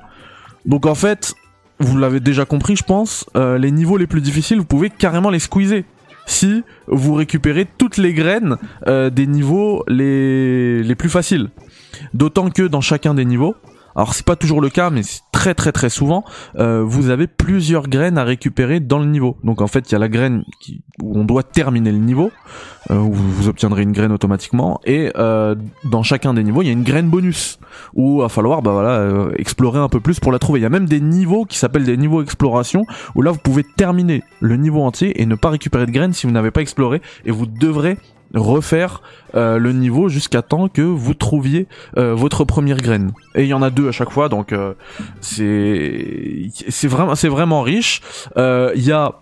Donc 0.67 0.87
en 0.87 0.97
fait, 0.97 1.35
vous 1.79 1.97
l'avez 1.97 2.19
déjà 2.19 2.45
compris, 2.45 2.75
je 2.75 2.83
pense, 2.83 3.25
euh, 3.37 3.57
les 3.57 3.71
niveaux 3.71 3.97
les 3.97 4.09
plus 4.09 4.21
difficiles, 4.21 4.59
vous 4.59 4.65
pouvez 4.65 4.91
carrément 4.91 5.31
les 5.31 5.39
squeezer 5.39 5.85
si 6.27 6.63
vous 6.87 7.15
récupérez 7.15 7.67
toutes 7.79 7.97
les 7.97 8.15
graines 8.15 8.57
euh, 8.87 9.11
des 9.11 9.27
niveaux 9.27 9.85
les 9.89 10.95
plus 10.97 11.09
faciles. 11.09 11.51
D'autant 12.15 12.51
que 12.51 12.63
dans 12.63 12.81
chacun 12.81 13.15
des 13.15 13.25
niveaux, 13.25 13.55
alors 13.97 14.15
c'est 14.15 14.27
pas 14.27 14.37
toujours 14.37 14.61
le 14.61 14.71
cas, 14.71 14.91
mais 14.91 15.03
très 15.33 15.55
très 15.55 15.73
très 15.73 15.91
souvent, 15.91 16.25
euh, 16.59 16.83
vous 16.85 17.11
avez 17.11 17.27
plusieurs 17.27 17.89
graines 17.89 18.19
à 18.19 18.25
récupérer 18.25 18.81
dans 18.81 18.99
le 18.99 19.07
niveau. 19.07 19.37
Donc 19.45 19.61
en 19.61 19.67
fait, 19.67 19.91
il 19.91 19.93
y 19.93 19.95
a 19.95 19.99
la 19.99 20.09
graine 20.09 20.45
qui, 20.61 20.83
où 21.03 21.19
on 21.19 21.25
doit 21.25 21.43
terminer 21.43 21.93
le 21.93 21.99
niveau, 21.99 22.31
euh, 22.91 22.97
où 22.97 23.13
vous 23.13 23.49
obtiendrez 23.49 23.83
une 23.83 23.93
graine 23.93 24.13
automatiquement, 24.13 24.81
et 24.85 25.13
euh, 25.17 25.55
dans 25.85 26.03
chacun 26.03 26.35
des 26.35 26.45
niveaux, 26.45 26.63
il 26.63 26.67
y 26.67 26.71
a 26.71 26.73
une 26.73 26.85
graine 26.85 27.09
bonus 27.09 27.59
où 27.95 28.19
il 28.19 28.23
va 28.23 28.29
falloir 28.29 28.63
bah 28.63 28.73
voilà 28.73 29.29
explorer 29.37 29.79
un 29.79 29.89
peu 29.89 30.01
plus 30.01 30.21
pour 30.21 30.33
la 30.33 30.39
trouver. 30.39 30.61
Il 30.61 30.63
y 30.63 30.67
a 30.67 30.71
même 30.71 30.87
des 30.87 31.01
niveaux 31.01 31.45
qui 31.45 31.59
s'appellent 31.59 31.85
des 31.85 31.97
niveaux 31.97 32.23
exploration 32.23 32.85
où 33.15 33.23
là 33.23 33.31
vous 33.31 33.39
pouvez 33.39 33.65
terminer 33.65 34.23
le 34.41 34.57
niveau 34.57 34.83
entier 34.83 35.21
et 35.21 35.27
ne 35.27 35.35
pas 35.35 35.51
récupérer 35.51 35.87
de 35.87 35.91
graines 35.91 36.13
si 36.13 36.27
vous 36.27 36.33
n'avez 36.33 36.51
pas 36.51 36.61
exploré, 36.61 37.03
et 37.25 37.31
vous 37.31 37.47
devrez 37.47 37.99
refaire 38.35 39.03
euh, 39.35 39.59
le 39.59 39.73
niveau 39.73 40.09
jusqu'à 40.09 40.43
temps 40.43 40.69
que 40.69 40.83
vous 40.83 41.15
trouviez 41.15 41.67
euh, 41.97 42.15
votre 42.15 42.45
première 42.45 42.79
graine. 42.79 43.13
Et 43.35 43.43
il 43.43 43.49
y 43.49 43.55
en 43.55 43.63
a 43.63 43.71
deux 43.71 43.89
à 43.89 43.93
chaque 43.93 44.11
fois, 44.11 44.29
donc 44.29 44.53
euh, 44.53 44.75
c'est 45.21 46.51
c'est 46.69 46.89
vraiment 46.89 47.15
c'est 47.15 47.29
vraiment 47.29 47.63
riche. 47.63 48.01
Il 48.37 48.85
y 48.85 48.93
a 48.93 49.15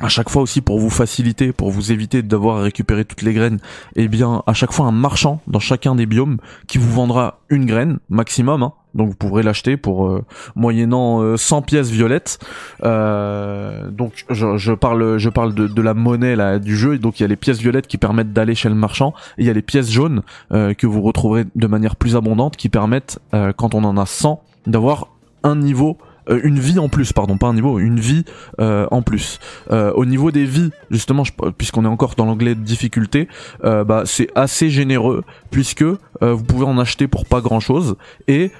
à 0.00 0.08
chaque 0.08 0.28
fois 0.28 0.42
aussi 0.42 0.60
pour 0.60 0.78
vous 0.78 0.90
faciliter, 0.90 1.52
pour 1.52 1.70
vous 1.70 1.92
éviter 1.92 2.22
d'avoir 2.22 2.58
à 2.58 2.62
récupérer 2.62 3.04
toutes 3.04 3.22
les 3.22 3.32
graines, 3.32 3.60
eh 3.94 4.08
bien 4.08 4.42
à 4.46 4.52
chaque 4.52 4.72
fois 4.72 4.86
un 4.86 4.92
marchand 4.92 5.40
dans 5.46 5.60
chacun 5.60 5.94
des 5.94 6.06
biomes 6.06 6.38
qui 6.66 6.78
vous 6.78 6.92
vendra 6.92 7.38
une 7.48 7.66
graine 7.66 7.98
maximum. 8.08 8.62
Hein. 8.62 8.72
Donc 8.94 9.08
vous 9.08 9.14
pourrez 9.14 9.42
l'acheter 9.42 9.76
pour 9.76 10.06
euh, 10.06 10.24
moyennant 10.54 11.36
100 11.36 11.58
euh, 11.58 11.60
pièces 11.62 11.90
violettes. 11.90 12.38
Euh, 12.84 13.90
donc 13.90 14.24
je, 14.30 14.72
parle 14.72 15.18
je 15.18 15.30
parle 15.30 15.54
de, 15.54 15.66
de, 15.66 15.82
la 15.82 15.94
monnaie 15.94 16.36
là 16.36 16.58
du 16.58 16.76
jeu. 16.76 16.98
Donc 16.98 17.20
il 17.20 17.22
y 17.22 17.24
a 17.24 17.28
les 17.28 17.36
pièces 17.36 17.58
violettes 17.58 17.86
qui 17.86 17.98
permettent 17.98 18.32
d'aller 18.32 18.54
chez 18.54 18.68
le 18.68 18.74
marchand 18.74 19.14
et 19.38 19.42
il 19.42 19.46
y 19.46 19.50
a 19.50 19.54
les 19.54 19.62
pièces 19.62 19.90
jaunes 19.90 20.22
que 20.50 20.86
vous 20.86 21.02
retrouverez 21.02 21.44
de 21.54 21.66
manière 21.66 21.96
plus 21.96 22.16
abondante 22.16 22.56
qui 22.56 22.68
permettent 22.68 23.18
quand 23.56 23.74
on 23.74 23.84
en 23.84 23.96
a 23.96 24.06
100 24.06 24.42
d'avoir 24.66 25.08
un 25.42 25.56
niveau 25.56 25.98
euh, 26.28 26.40
une 26.42 26.58
vie 26.58 26.78
en 26.78 26.88
plus, 26.88 27.12
pardon, 27.12 27.36
pas 27.36 27.48
un 27.48 27.54
niveau, 27.54 27.78
une 27.78 28.00
vie 28.00 28.24
euh, 28.60 28.86
en 28.90 29.02
plus. 29.02 29.38
Euh, 29.70 29.92
au 29.94 30.04
niveau 30.04 30.30
des 30.30 30.44
vies, 30.44 30.70
justement, 30.90 31.24
puisqu'on 31.56 31.84
est 31.84 31.88
encore 31.88 32.14
dans 32.16 32.26
l'anglais 32.26 32.54
de 32.54 32.60
difficulté, 32.60 33.28
bah 33.62 34.02
c'est 34.04 34.28
assez 34.34 34.70
généreux 34.70 35.24
puisque 35.50 35.84
vous 35.84 36.42
pouvez 36.42 36.64
en 36.64 36.78
acheter 36.78 37.08
pour 37.08 37.26
pas 37.26 37.40
grand 37.40 37.60
chose 37.60 37.96
et 38.28 38.50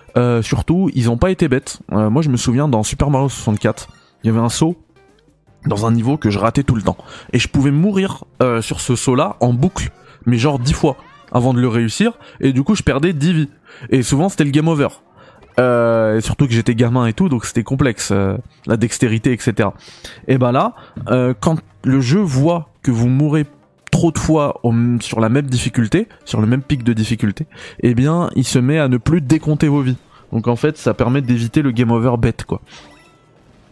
surtout 0.42 0.90
ils 0.95 1.11
ont 1.11 1.16
pas 1.16 1.31
été 1.31 1.49
bêtes. 1.49 1.81
moi 1.90 2.23
je 2.23 2.28
me 2.28 2.37
souviens 2.37 2.69
dans 2.69 2.83
Super 2.83 3.11
Mario 3.11 3.28
64, 3.28 3.88
il 4.23 4.28
y 4.28 4.31
avait 4.31 4.40
un 4.40 4.49
saut 4.49 4.76
dans 5.66 5.87
un 5.87 5.92
niveau 5.92 6.16
que 6.16 6.31
je 6.31 6.38
ratais 6.38 6.62
tout 6.62 6.75
le 6.75 6.83
temps 6.83 6.97
et 7.33 7.38
je 7.38 7.49
pouvais 7.49 7.71
mourir 7.71 8.25
sur 8.61 8.81
ce 8.81 8.97
saut 8.97 9.14
là 9.14 9.37
en 9.40 9.52
boucle, 9.52 9.90
mais 10.26 10.38
genre 10.38 10.59
10 10.59 10.73
fois 10.73 10.97
avant 11.33 11.54
de 11.54 11.61
le 11.61 11.69
réussir 11.69 12.12
et 12.40 12.52
du 12.52 12.62
coup 12.62 12.75
je 12.75 12.83
perdais 12.83 13.12
10 13.12 13.33
vies 13.33 13.50
et 13.90 14.02
souvent 14.02 14.28
c'était 14.28 14.45
le 14.45 14.50
game 14.50 14.69
over. 14.69 14.88
Euh, 15.59 16.18
et 16.18 16.21
surtout 16.21 16.47
que 16.47 16.52
j'étais 16.52 16.75
gamin 16.75 17.06
et 17.06 17.12
tout, 17.12 17.28
donc 17.28 17.44
c'était 17.44 17.62
complexe, 17.62 18.11
euh, 18.12 18.37
la 18.66 18.76
dextérité, 18.76 19.32
etc. 19.32 19.71
Et 20.28 20.38
ben 20.38 20.52
là, 20.52 20.75
euh, 21.09 21.35
quand 21.38 21.59
le 21.85 22.00
jeu 22.00 22.21
voit 22.21 22.68
que 22.82 22.90
vous 22.90 23.09
mourrez 23.09 23.47
trop 23.90 24.11
de 24.11 24.18
fois 24.18 24.61
sur 25.00 25.21
la 25.21 25.28
même 25.28 25.47
difficulté, 25.47 26.09
sur 26.25 26.40
le 26.40 26.47
même 26.47 26.62
pic 26.62 26.82
de 26.82 26.92
difficulté, 26.92 27.47
eh 27.80 27.94
bien, 27.94 28.30
il 28.35 28.44
se 28.44 28.59
met 28.59 28.78
à 28.78 28.88
ne 28.88 28.97
plus 28.97 29.21
décompter 29.21 29.68
vos 29.68 29.82
vies. 29.82 29.99
Donc 30.32 30.49
en 30.49 30.56
fait, 30.56 30.78
ça 30.78 30.94
permet 30.94 31.21
d'éviter 31.21 31.61
le 31.61 31.73
game 31.73 31.90
over 31.90 32.16
bête, 32.18 32.44
quoi. 32.44 32.62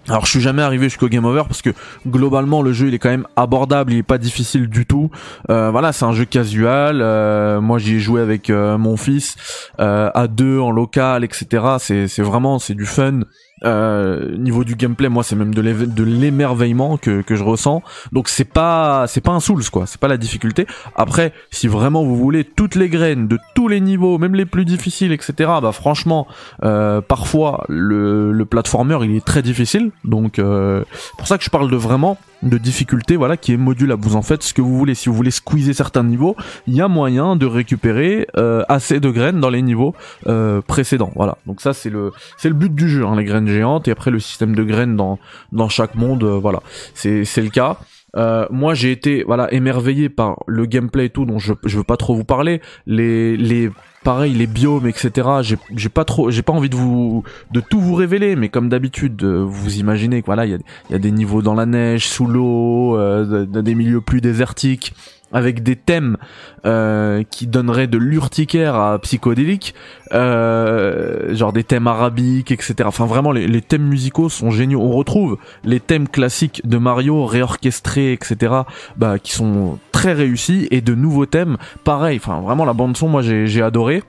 Alors 0.09 0.25
je 0.25 0.31
suis 0.31 0.41
jamais 0.41 0.63
arrivé 0.63 0.89
jusqu'au 0.89 1.09
game 1.09 1.25
over 1.25 1.43
parce 1.47 1.63
que 1.63 1.71
globalement 2.07 2.63
le 2.63 2.73
jeu 2.73 2.89
il 2.89 2.95
est 2.95 2.99
quand 2.99 3.11
même 3.11 3.27
abordable, 3.37 3.93
il 3.93 3.99
est 3.99 4.03
pas 4.03 4.19
difficile 4.19 4.69
du 4.69 4.87
tout. 4.87 5.11
Euh, 5.51 5.71
voilà, 5.71 5.93
c'est 5.93 6.05
un 6.05 6.13
jeu 6.13 6.25
casual. 6.25 7.01
Euh, 7.03 7.61
moi 7.61 7.79
j'y 7.79 7.97
ai 7.97 7.99
joué 8.01 8.21
avec 8.21 8.51
euh, 8.51 8.79
mon 8.79 8.97
fils 8.97 9.37
à 9.79 10.27
deux 10.29 10.59
en 10.59 10.71
local, 10.71 11.25
etc. 11.25 11.47
C'est 11.79 12.09
c'est 12.09 12.23
vraiment 12.23 12.59
c'est 12.59 12.75
du 12.75 12.87
fun. 12.87 13.21
Euh, 13.65 14.37
niveau 14.39 14.65
du 14.65 14.75
gameplay, 14.75 15.09
moi 15.09 15.23
c'est 15.23 15.37
même 15.37 15.55
de 15.55 16.03
l'émerveillement 16.03 16.97
que, 16.97 17.23
je 17.29 17.45
ressens. 17.45 17.83
Donc 18.13 18.29
c'est 18.29 18.45
pas 18.45 19.07
c'est 19.07 19.21
pas 19.21 19.33
un 19.33 19.41
Souls 19.41 19.69
quoi, 19.71 19.87
c'est 19.87 20.01
pas 20.01 20.09
la 20.09 20.17
difficulté. 20.17 20.67
Après, 20.97 21.33
si 21.51 21.69
vraiment 21.69 22.03
vous 22.05 22.17
voulez 22.17 22.45
toutes 22.45 22.75
les 22.75 22.89
graines 22.89 23.29
de 23.29 23.39
tous 23.55 23.69
les 23.69 23.81
niveaux, 23.81 24.19
même 24.19 24.35
les 24.35 24.47
plus 24.47 24.65
difficiles, 24.65 25.13
etc. 25.13 25.51
Bah 25.63 25.73
franchement, 25.73 26.27
euh, 26.65 27.01
parfois 27.01 27.65
le, 27.69 28.33
le 28.33 28.45
platformer 28.45 28.99
il 29.03 29.17
est 29.17 29.25
très 29.25 29.43
difficile. 29.43 29.91
Donc 30.05 30.39
euh, 30.39 30.85
pour 31.19 31.27
ça 31.27 31.39
que 31.39 31.45
je 31.45 31.51
parle 31.51 31.71
de 31.71 31.77
vraiment 31.77 32.19
de 32.43 32.59
difficulté, 32.59 33.17
voilà, 33.17 33.37
qui 33.37 33.53
est 33.53 33.57
modulable. 33.57 34.03
Vous 34.03 34.17
en 34.17 34.23
faites 34.23 34.43
ce 34.43 34.55
que 34.55 34.63
vous 34.63 34.77
voulez. 34.77 34.95
Si 34.95 35.09
vous 35.09 35.15
voulez 35.15 35.31
squeezer 35.31 35.75
certains 35.75 36.05
niveaux, 36.05 36.37
il 36.67 36.75
y 36.75 36.81
a 36.81 36.89
moyen 36.89 37.37
de 37.37 37.47
récupérer 37.47 38.27
euh, 38.37 38.63
assez 38.69 39.01
de 39.01 39.11
graines 39.11 39.41
dans 39.41 39.51
les 39.51 39.63
niveaux 39.63 39.95
euh, 40.27 40.61
précédents. 40.63 41.13
Voilà. 41.15 41.39
Donc 41.47 41.61
ça, 41.61 41.73
c'est 41.73 41.91
le 41.91 42.13
c'est 42.37 42.49
le 42.49 42.55
but 42.55 42.75
du 42.75 42.89
jeu, 42.89 43.05
hein, 43.05 43.17
les 43.17 43.25
graines 43.25 43.49
géantes 43.49 43.89
et 43.89 43.91
après 43.91 44.11
le 44.11 44.21
système 44.21 44.55
de 44.55 44.65
graines 44.65 44.97
dans 44.97 45.19
dans 45.53 45.69
chaque 45.69 45.95
monde. 45.95 46.25
Euh, 46.25 46.39
voilà, 46.39 46.63
c'est 46.95 47.25
c'est 47.25 47.43
le 47.43 47.51
cas. 47.51 47.79
Euh, 48.17 48.47
moi 48.51 48.75
j'ai 48.75 48.91
été 48.91 49.23
voilà 49.25 49.53
émerveillé 49.53 50.09
par 50.09 50.43
le 50.47 50.67
gameplay 50.67 51.07
et 51.07 51.11
tout 51.11 51.25
dont 51.25 51.39
je 51.39 51.55
je 51.65 51.77
veux 51.77 51.85
pas 51.85 51.97
trop 51.97 52.15
vous 52.15 52.25
parler. 52.25 52.61
Les 52.87 53.37
les 53.37 53.71
pareil 54.03 54.33
les 54.33 54.47
biomes 54.47 54.87
etc 54.87 55.29
j'ai 55.43 55.59
j'ai 55.77 55.91
pas 55.91 56.05
trop 56.07 56.31
j'ai 56.31 56.43
pas 56.43 56.55
envie 56.55 56.71
de 56.71 56.77
vous 56.77 57.23
de 57.51 57.61
tout 57.61 57.81
vous 57.81 57.95
révéler 57.95 58.35
mais 58.35 58.49
comme 58.49 58.71
d'habitude 58.71 59.23
euh, 59.23 59.45
vous 59.47 59.77
imaginez 59.77 60.23
que 60.23 60.27
voilà 60.27 60.47
il 60.47 60.53
y 60.53 60.55
a, 60.55 60.59
y 60.89 60.95
a 60.95 60.99
des 60.99 61.11
niveaux 61.11 61.43
dans 61.43 61.55
la 61.55 61.67
neige 61.67 62.07
sous 62.07 62.27
l'eau 62.27 62.97
euh, 62.97 63.45
des 63.45 63.75
milieux 63.75 64.01
plus 64.01 64.23
désertiques 64.23 64.95
avec 65.33 65.63
des 65.63 65.77
thèmes 65.77 66.17
euh, 66.67 67.23
qui 67.31 67.47
donneraient 67.47 67.87
de 67.87 67.99
l'urticaire 67.99 68.75
à 68.75 68.99
psychodélique, 68.99 69.75
euh, 70.13 71.35
genre 71.35 71.53
des 71.53 71.65
thèmes 71.65 71.87
arabiques, 71.87 72.51
etc. 72.51 72.75
Enfin 72.85 73.07
vraiment 73.07 73.33
les, 73.33 73.61
thèmes 73.63 73.87
musicaux 73.87 74.29
sont 74.29 74.51
géniaux. 74.51 74.81
On 74.81 74.93
retrouve 74.93 75.39
les 75.65 75.81
thèmes 75.81 76.09
classiques 76.09 76.63
de 76.65 76.79
Mario 76.79 77.25
réorchestrés, 77.25 78.13
etc. 78.13 78.55
Bah, 78.97 79.19
qui 79.19 79.33
sont 79.33 79.79
très 79.93 80.13
réussis 80.13 80.67
et 80.71 80.81
de 80.81 80.95
nouveaux 80.95 81.27
thèmes, 81.27 81.57
pareil. 81.85 82.19
Enfin 82.23 82.41
vraiment 82.41 82.65
la 82.65 82.73
bande 82.73 82.97
son, 82.97 83.09
moi 83.09 83.23
j'ai 83.23 83.63
adoré. 83.63 84.03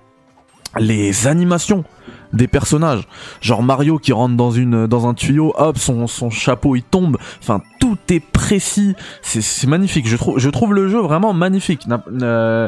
Les 0.80 1.28
animations 1.28 1.84
des 2.34 2.48
personnages. 2.48 3.08
Genre 3.42 3.64
Mario 3.64 3.98
qui 3.98 4.14
rentre 4.14 4.36
dans 4.36 4.52
une 4.52 4.88
dans 4.88 5.08
un 5.08 5.14
tuyau, 5.14 5.54
hop, 5.58 5.78
son, 5.78 6.08
son 6.08 6.30
chapeau 6.30 6.76
il 6.76 6.84
tombe. 6.84 7.18
Enfin, 7.42 7.62
tout 7.80 7.98
est 8.10 8.20
précis. 8.20 8.96
C'est 9.22 9.68
magnifique. 9.68 10.08
Je 10.08 10.18
trouve 10.18 10.40
je 10.40 10.50
trouve 10.50 10.74
le 10.74 10.88
jeu 10.88 11.00
vraiment 11.00 11.34
magnifique. 11.34 11.88
Euh, 12.22 12.68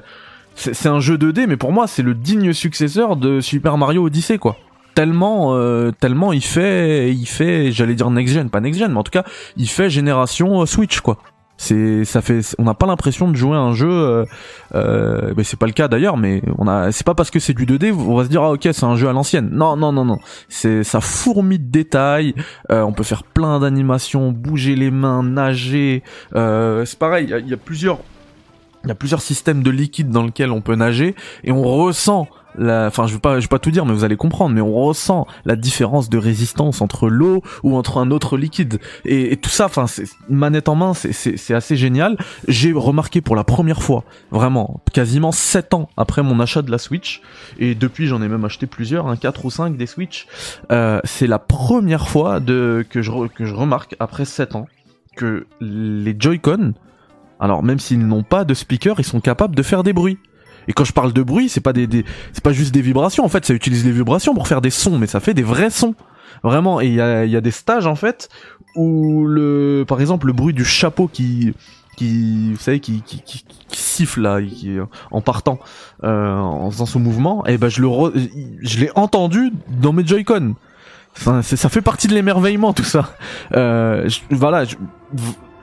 c'est 0.56 0.90
un 0.90 1.00
jeu 1.00 1.18
2D, 1.18 1.48
mais 1.48 1.58
pour 1.58 1.72
moi 1.72 1.88
c'est 1.88 2.04
le 2.04 2.14
digne 2.14 2.54
successeur 2.54 3.16
de 3.16 3.42
Super 3.42 3.78
Mario 3.78 4.06
Odyssey 4.06 4.38
quoi. 4.38 4.58
Tellement, 4.96 5.56
euh, 5.56 5.92
tellement 5.92 6.34
il 6.34 6.44
fait, 6.44 7.12
il 7.12 7.26
fait, 7.26 7.72
j'allais 7.72 7.96
dire 7.96 8.12
next 8.12 8.32
gen, 8.32 8.52
pas 8.52 8.60
next 8.60 8.80
gen, 8.80 8.92
mais 8.92 9.00
en 9.00 9.04
tout 9.04 9.12
cas, 9.12 9.24
il 9.58 9.68
fait 9.68 9.90
génération 9.90 10.62
euh, 10.62 10.66
Switch 10.68 11.00
quoi. 11.00 11.18
C'est, 11.58 12.04
ça 12.04 12.22
fait, 12.22 12.56
on 12.58 12.64
n'a 12.64 12.74
pas 12.74 12.88
l'impression 12.88 13.30
de 13.30 13.36
jouer 13.36 13.56
à 13.56 13.60
un 13.60 13.74
jeu. 13.74 13.90
Euh, 13.90 14.26
euh, 14.76 15.34
c'est 15.44 15.60
pas 15.60 15.68
le 15.68 15.72
cas 15.72 15.88
d'ailleurs, 15.88 16.18
mais 16.18 16.42
on 16.58 16.68
a, 16.68 16.92
c'est 16.92 17.06
pas 17.06 17.14
parce 17.14 17.30
que 17.30 17.40
c'est 17.40 17.54
du 17.54 17.66
2D, 17.66 17.94
on 17.94 18.16
va 18.16 18.24
se 18.24 18.30
dire 18.30 18.42
ah 18.44 18.52
ok 18.52 18.68
c'est 18.72 18.84
un 18.84 18.96
jeu 18.96 19.08
à 19.08 19.14
l'ancienne. 19.14 19.50
Non 19.52 19.78
non 19.78 19.92
non 19.92 20.04
non, 20.04 20.20
c'est 20.50 20.84
ça 20.84 21.00
fourmille 21.00 21.60
de 21.60 21.72
détails. 21.72 22.34
Euh, 22.72 22.82
on 22.82 22.92
peut 22.92 23.04
faire 23.04 23.24
plein 23.24 23.60
d'animations, 23.60 24.32
bouger 24.32 24.76
les 24.76 24.92
mains, 24.92 25.24
nager. 25.24 26.04
Euh, 26.36 26.86
c'est 26.86 27.00
pareil, 27.00 27.34
il 27.40 27.48
y, 27.48 27.54
a 27.54 27.58
plusieurs, 27.58 28.00
il 28.84 28.90
y 28.90 28.92
a 28.92 28.96
plusieurs 28.96 29.22
systèmes 29.22 29.64
de 29.64 29.70
liquide 29.70 30.10
dans 30.10 30.24
lesquels 30.24 30.52
on 30.52 30.62
peut 30.62 30.76
nager 30.76 31.16
et 31.44 31.52
on 31.52 31.62
ressent 31.62 32.28
enfin 32.60 33.08
je 33.08 33.14
vais 33.14 33.20
pas 33.20 33.40
je 33.40 33.46
vais 33.46 33.50
pas 33.50 33.60
tout 33.60 33.72
dire 33.72 33.86
mais 33.86 33.94
vous 33.94 34.04
allez 34.04 34.16
comprendre 34.16 34.54
mais 34.54 34.62
on 34.62 34.74
ressent 34.74 35.28
la 35.46 35.56
différence 35.56 36.10
de 36.10 36.18
résistance 36.18 36.82
entre 36.82 37.10
l'eau 37.10 37.42
ou 37.64 37.76
entre 37.76 37.98
un 37.98 38.12
autre 38.12 38.38
liquide. 38.38 38.80
Et, 39.06 39.38
tout 39.38 39.50
ça 39.50 39.66
enfin 39.66 39.88
c'est 39.88 40.06
manette 40.30 40.70
en 40.70 40.76
main 40.76 40.94
c'est 40.94 41.54
assez 41.54 41.76
génial. 41.76 42.18
J'ai 42.48 42.72
remarqué 42.72 43.22
pour 43.22 43.36
la 43.36 43.44
première 43.44 43.82
fois 43.82 44.04
vraiment 44.32 44.82
quasiment 44.94 45.32
7 45.32 45.74
ans 45.74 45.90
après 45.98 46.24
mon 46.24 46.40
achat 46.40 46.62
de 46.62 46.72
la 46.72 46.78
Switch 46.78 47.22
et 47.60 47.76
depuis 47.76 48.08
j'en 48.08 48.22
ai 48.22 48.28
même 48.28 48.46
acheté 48.46 48.68
plusieurs 48.68 49.08
un 49.08 49.16
4 49.16 49.46
ou 49.46 49.50
5 49.50 49.78
des 49.78 49.88
Switch 49.88 50.28
euh, 50.72 51.00
c'est 51.04 51.28
la 51.28 51.40
première 51.40 52.08
fois 52.08 52.40
de 52.40 52.86
que 52.90 53.02
je 53.02 53.12
que 53.28 53.46
je 53.46 53.54
remarque 53.54 53.96
après 54.00 54.26
7 54.26 54.56
ans 54.56 54.68
que 55.16 55.48
les 55.60 56.16
Joy-Con 56.18 56.74
alors 57.40 57.64
même 57.64 57.80
s'ils 57.80 58.06
n'ont 58.06 58.24
pas 58.24 58.46
de 58.46 58.54
speaker 58.54 59.00
ils 59.00 59.06
sont 59.06 59.20
capables 59.20 59.56
de 59.56 59.64
faire 59.64 59.84
des 59.84 59.94
bruits 59.94 60.20
et 60.68 60.74
quand 60.74 60.86
je 60.86 60.94
parle 60.94 61.14
de 61.14 61.24
bruit, 61.24 61.50
c'est 61.50 61.62
pas 61.62 61.74
des, 61.74 62.06
c'est 62.32 62.44
pas 62.44 62.54
juste 62.54 62.74
des 62.74 62.82
vibrations. 62.82 63.24
En 63.26 63.30
fait, 63.30 63.46
ça 63.46 63.54
utilise 63.54 63.86
les 63.86 63.92
vibrations 63.92 64.34
pour 64.34 64.48
faire 64.48 64.62
des 64.62 64.70
sons, 64.70 64.98
mais 64.98 65.08
ça 65.08 65.20
fait 65.20 65.34
des 65.34 65.44
vrais 65.44 65.70
sons. 65.70 65.96
Vraiment. 66.44 66.82
Et 66.82 66.88
il 66.88 66.94
y 66.94 67.02
a, 67.02 67.26
y 67.26 67.36
a 67.36 67.42
des 67.42 67.52
stages 67.52 67.88
en 67.88 67.96
fait 67.96 68.30
où 68.76 69.26
le, 69.26 69.86
par 69.88 70.02
exemple, 70.02 70.28
le 70.28 70.34
bruit 70.34 70.54
du 70.54 70.66
chapeau 70.66 71.08
qui, 71.08 71.54
qui, 71.96 72.52
vous 72.54 72.60
savez, 72.60 72.80
qui, 72.80 73.02
qui, 73.04 73.22
qui, 73.22 73.44
siffle 73.72 74.22
là, 74.22 74.42
qui, 74.42 74.78
en 75.12 75.22
partant, 75.22 75.60
euh, 76.04 76.36
en 76.36 76.70
faisant 76.72 76.86
son 76.86 77.00
mouvement, 77.00 77.46
et 77.46 77.54
eh 77.54 77.58
ben 77.58 77.70
je 77.70 77.82
le, 77.82 77.90
je 78.62 78.80
l'ai 78.80 78.90
entendu 78.96 79.52
dans 79.70 79.94
mes 79.94 80.06
Joy-Con. 80.06 80.56
Enfin, 81.16 81.44
ça 81.44 81.70
fait 81.70 81.82
partie 81.82 82.08
de 82.08 82.16
l'émerveillement 82.16 82.74
tout 82.74 82.84
ça. 82.84 83.16
Euh, 83.56 84.10
voilà. 84.32 84.66
Je, 84.66 84.76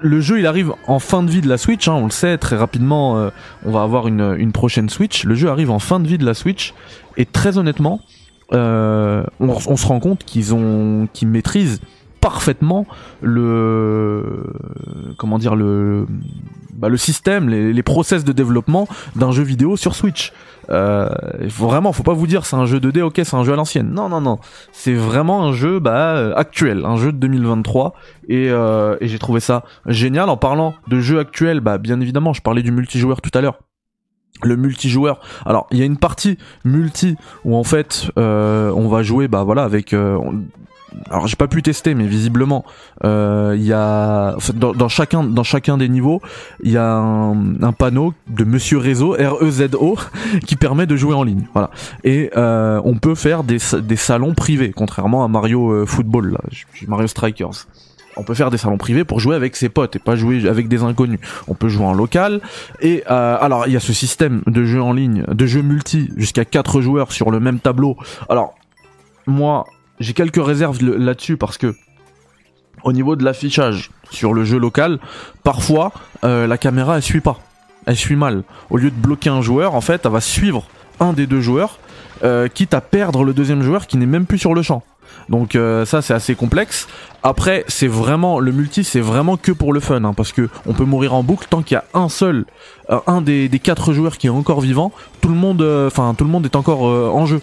le 0.02 0.20
jeu 0.20 0.38
il 0.38 0.46
arrive 0.46 0.72
en 0.86 0.98
fin 0.98 1.22
de 1.22 1.30
vie 1.30 1.40
de 1.40 1.48
la 1.48 1.58
Switch, 1.58 1.88
hein, 1.88 1.94
on 1.94 2.04
le 2.04 2.10
sait 2.10 2.38
très 2.38 2.56
rapidement, 2.56 3.18
euh, 3.18 3.30
on 3.64 3.70
va 3.70 3.82
avoir 3.82 4.08
une, 4.08 4.36
une, 4.38 4.52
prochaine 4.52 4.88
Switch. 4.88 5.24
Le 5.24 5.34
jeu 5.34 5.48
arrive 5.48 5.70
en 5.70 5.78
fin 5.78 6.00
de 6.00 6.08
vie 6.08 6.18
de 6.18 6.24
la 6.24 6.34
Switch 6.34 6.74
et 7.16 7.26
très 7.26 7.58
honnêtement, 7.58 8.00
euh, 8.52 9.24
on, 9.38 9.48
on, 9.48 9.76
se 9.76 9.86
rend 9.86 10.00
compte 10.00 10.24
qu'ils 10.24 10.54
ont, 10.54 11.08
qu'ils 11.12 11.28
maîtrisent 11.28 11.80
parfaitement 12.20 12.86
le 13.22 14.52
comment 15.16 15.38
dire 15.38 15.56
le 15.56 16.06
bah, 16.80 16.88
le 16.88 16.96
système, 16.96 17.48
les, 17.48 17.82
process 17.82 18.24
de 18.24 18.32
développement 18.32 18.88
d'un 19.16 19.32
jeu 19.32 19.42
vidéo 19.42 19.76
sur 19.76 19.94
Switch. 19.94 20.32
Euh, 20.70 21.08
faut 21.48 21.66
vraiment, 21.66 21.92
faut 21.92 22.02
pas 22.02 22.12
vous 22.12 22.26
dire 22.26 22.46
c'est 22.46 22.56
un 22.56 22.66
jeu 22.66 22.78
2D, 22.78 23.02
ok, 23.02 23.20
c'est 23.22 23.34
un 23.34 23.44
jeu 23.44 23.52
à 23.52 23.56
l'ancienne. 23.56 23.90
Non, 23.92 24.08
non, 24.08 24.20
non, 24.20 24.38
c'est 24.72 24.94
vraiment 24.94 25.44
un 25.44 25.52
jeu 25.52 25.78
bah, 25.78 26.34
actuel, 26.36 26.84
un 26.84 26.96
jeu 26.96 27.12
de 27.12 27.18
2023, 27.18 27.94
et, 28.28 28.48
euh, 28.50 28.96
et 29.00 29.08
j'ai 29.08 29.18
trouvé 29.18 29.40
ça 29.40 29.64
génial. 29.86 30.28
En 30.28 30.36
parlant 30.36 30.74
de 30.88 31.00
jeux 31.00 31.18
actuels, 31.18 31.60
bah 31.60 31.78
bien 31.78 32.00
évidemment, 32.00 32.32
je 32.32 32.42
parlais 32.42 32.62
du 32.62 32.72
multijoueur 32.72 33.20
tout 33.20 33.36
à 33.36 33.40
l'heure 33.40 33.58
le 34.42 34.56
multijoueur. 34.56 35.20
Alors 35.44 35.66
il 35.70 35.78
y 35.78 35.82
a 35.82 35.84
une 35.84 35.98
partie 35.98 36.38
multi 36.64 37.16
où 37.44 37.56
en 37.56 37.64
fait 37.64 38.10
euh, 38.18 38.72
on 38.74 38.88
va 38.88 39.02
jouer 39.02 39.28
bah 39.28 39.42
voilà 39.42 39.64
avec 39.64 39.92
euh, 39.92 40.18
alors 41.10 41.26
j'ai 41.26 41.36
pas 41.36 41.48
pu 41.48 41.62
tester, 41.62 41.94
mais 41.94 42.06
visiblement 42.06 42.64
euh, 43.04 43.54
il 43.56 43.64
y 43.64 43.72
a 43.72 44.36
dans, 44.54 44.88
chacun 44.88 45.24
dans 45.24 45.42
chacun 45.42 45.78
des 45.78 45.88
niveaux 45.88 46.20
il 46.62 46.72
y 46.72 46.76
a 46.76 46.96
un, 46.96 47.72
panneau 47.72 48.14
de 48.28 48.44
Monsieur 48.44 48.78
Réseau 48.78 49.12
R 49.12 49.42
E 49.42 49.50
Z 49.50 49.74
O 49.74 49.96
qui 50.46 50.56
permet 50.56 50.86
de 50.86 50.96
jouer 50.96 51.14
en 51.14 51.22
ligne. 51.22 51.46
Voilà 51.52 51.70
et 52.04 52.30
euh, 52.36 52.80
on 52.84 52.96
peut 52.96 53.14
faire 53.14 53.44
des, 53.44 53.58
des 53.82 53.96
salons 53.96 54.34
privés, 54.34 54.72
contrairement 54.74 55.24
à 55.24 55.28
Mario 55.28 55.70
euh, 55.70 55.86
Football 55.86 56.32
là, 56.32 56.40
Mario 56.86 57.06
Strikers. 57.06 57.66
On 58.16 58.24
peut 58.24 58.34
faire 58.34 58.50
des 58.50 58.58
salons 58.58 58.76
privés 58.76 59.04
pour 59.04 59.20
jouer 59.20 59.36
avec 59.36 59.56
ses 59.56 59.68
potes 59.68 59.96
et 59.96 59.98
pas 60.00 60.16
jouer 60.16 60.48
avec 60.48 60.68
des 60.68 60.82
inconnus. 60.82 61.20
On 61.46 61.54
peut 61.54 61.68
jouer 61.68 61.86
en 61.86 61.94
local. 61.94 62.40
Et 62.80 63.04
alors 63.06 63.68
il 63.68 63.72
y 63.72 63.76
a 63.76 63.80
ce 63.80 63.92
système 63.92 64.42
de 64.48 64.64
jeu 64.64 64.82
en 64.82 64.92
ligne, 64.92 65.24
de 65.28 65.46
jeu 65.46 65.62
multi 65.62 66.10
jusqu'à 66.16 66.44
4 66.44 66.80
joueurs 66.80 67.12
sur 67.12 67.30
le 67.30 67.38
même 67.38 67.60
tableau. 67.60 67.96
Alors 68.28 68.54
moi 69.26 69.64
j'ai 70.00 70.14
quelques 70.14 70.44
réserves 70.44 70.82
là-dessus 70.82 71.36
parce 71.36 71.58
que 71.58 71.76
au 72.82 72.92
niveau 72.92 73.14
de 73.14 73.24
l'affichage 73.24 73.90
sur 74.10 74.32
le 74.32 74.44
jeu 74.44 74.58
local, 74.58 74.98
parfois 75.44 75.92
euh, 76.24 76.46
la 76.46 76.58
caméra 76.58 76.96
elle 76.96 77.02
suit 77.02 77.20
pas, 77.20 77.38
elle 77.86 77.96
suit 77.96 78.16
mal. 78.16 78.42
Au 78.70 78.78
lieu 78.78 78.90
de 78.90 78.96
bloquer 78.96 79.30
un 79.30 79.42
joueur, 79.42 79.74
en 79.74 79.82
fait, 79.82 80.02
elle 80.04 80.12
va 80.12 80.20
suivre 80.20 80.66
un 80.98 81.12
des 81.12 81.26
deux 81.26 81.42
joueurs, 81.42 81.78
euh, 82.24 82.48
quitte 82.48 82.74
à 82.74 82.80
perdre 82.80 83.24
le 83.24 83.34
deuxième 83.34 83.62
joueur 83.62 83.86
qui 83.86 83.98
n'est 83.98 84.06
même 84.06 84.26
plus 84.26 84.38
sur 84.38 84.54
le 84.54 84.62
champ. 84.62 84.82
Donc 85.28 85.54
euh, 85.54 85.84
ça 85.84 86.02
c'est 86.02 86.14
assez 86.14 86.34
complexe. 86.34 86.88
Après 87.22 87.64
c'est 87.68 87.88
vraiment 87.88 88.38
le 88.38 88.52
multi 88.52 88.84
c'est 88.84 89.00
vraiment 89.00 89.36
que 89.36 89.52
pour 89.52 89.72
le 89.72 89.80
fun 89.80 90.04
hein, 90.04 90.14
parce 90.14 90.32
que 90.32 90.48
on 90.66 90.72
peut 90.72 90.84
mourir 90.84 91.14
en 91.14 91.22
boucle 91.22 91.46
tant 91.50 91.62
qu'il 91.62 91.74
y 91.74 91.78
a 91.78 91.84
un 91.94 92.08
seul, 92.08 92.46
un 93.06 93.20
des, 93.20 93.50
quatre 93.62 93.92
joueurs 93.92 94.18
qui 94.18 94.28
est 94.28 94.30
encore 94.30 94.60
vivant. 94.60 94.92
Enfin 95.24 96.14
tout 96.16 96.24
le 96.24 96.30
monde 96.30 96.46
est 96.46 96.56
encore 96.56 96.82
en 96.82 97.26
jeu. 97.26 97.40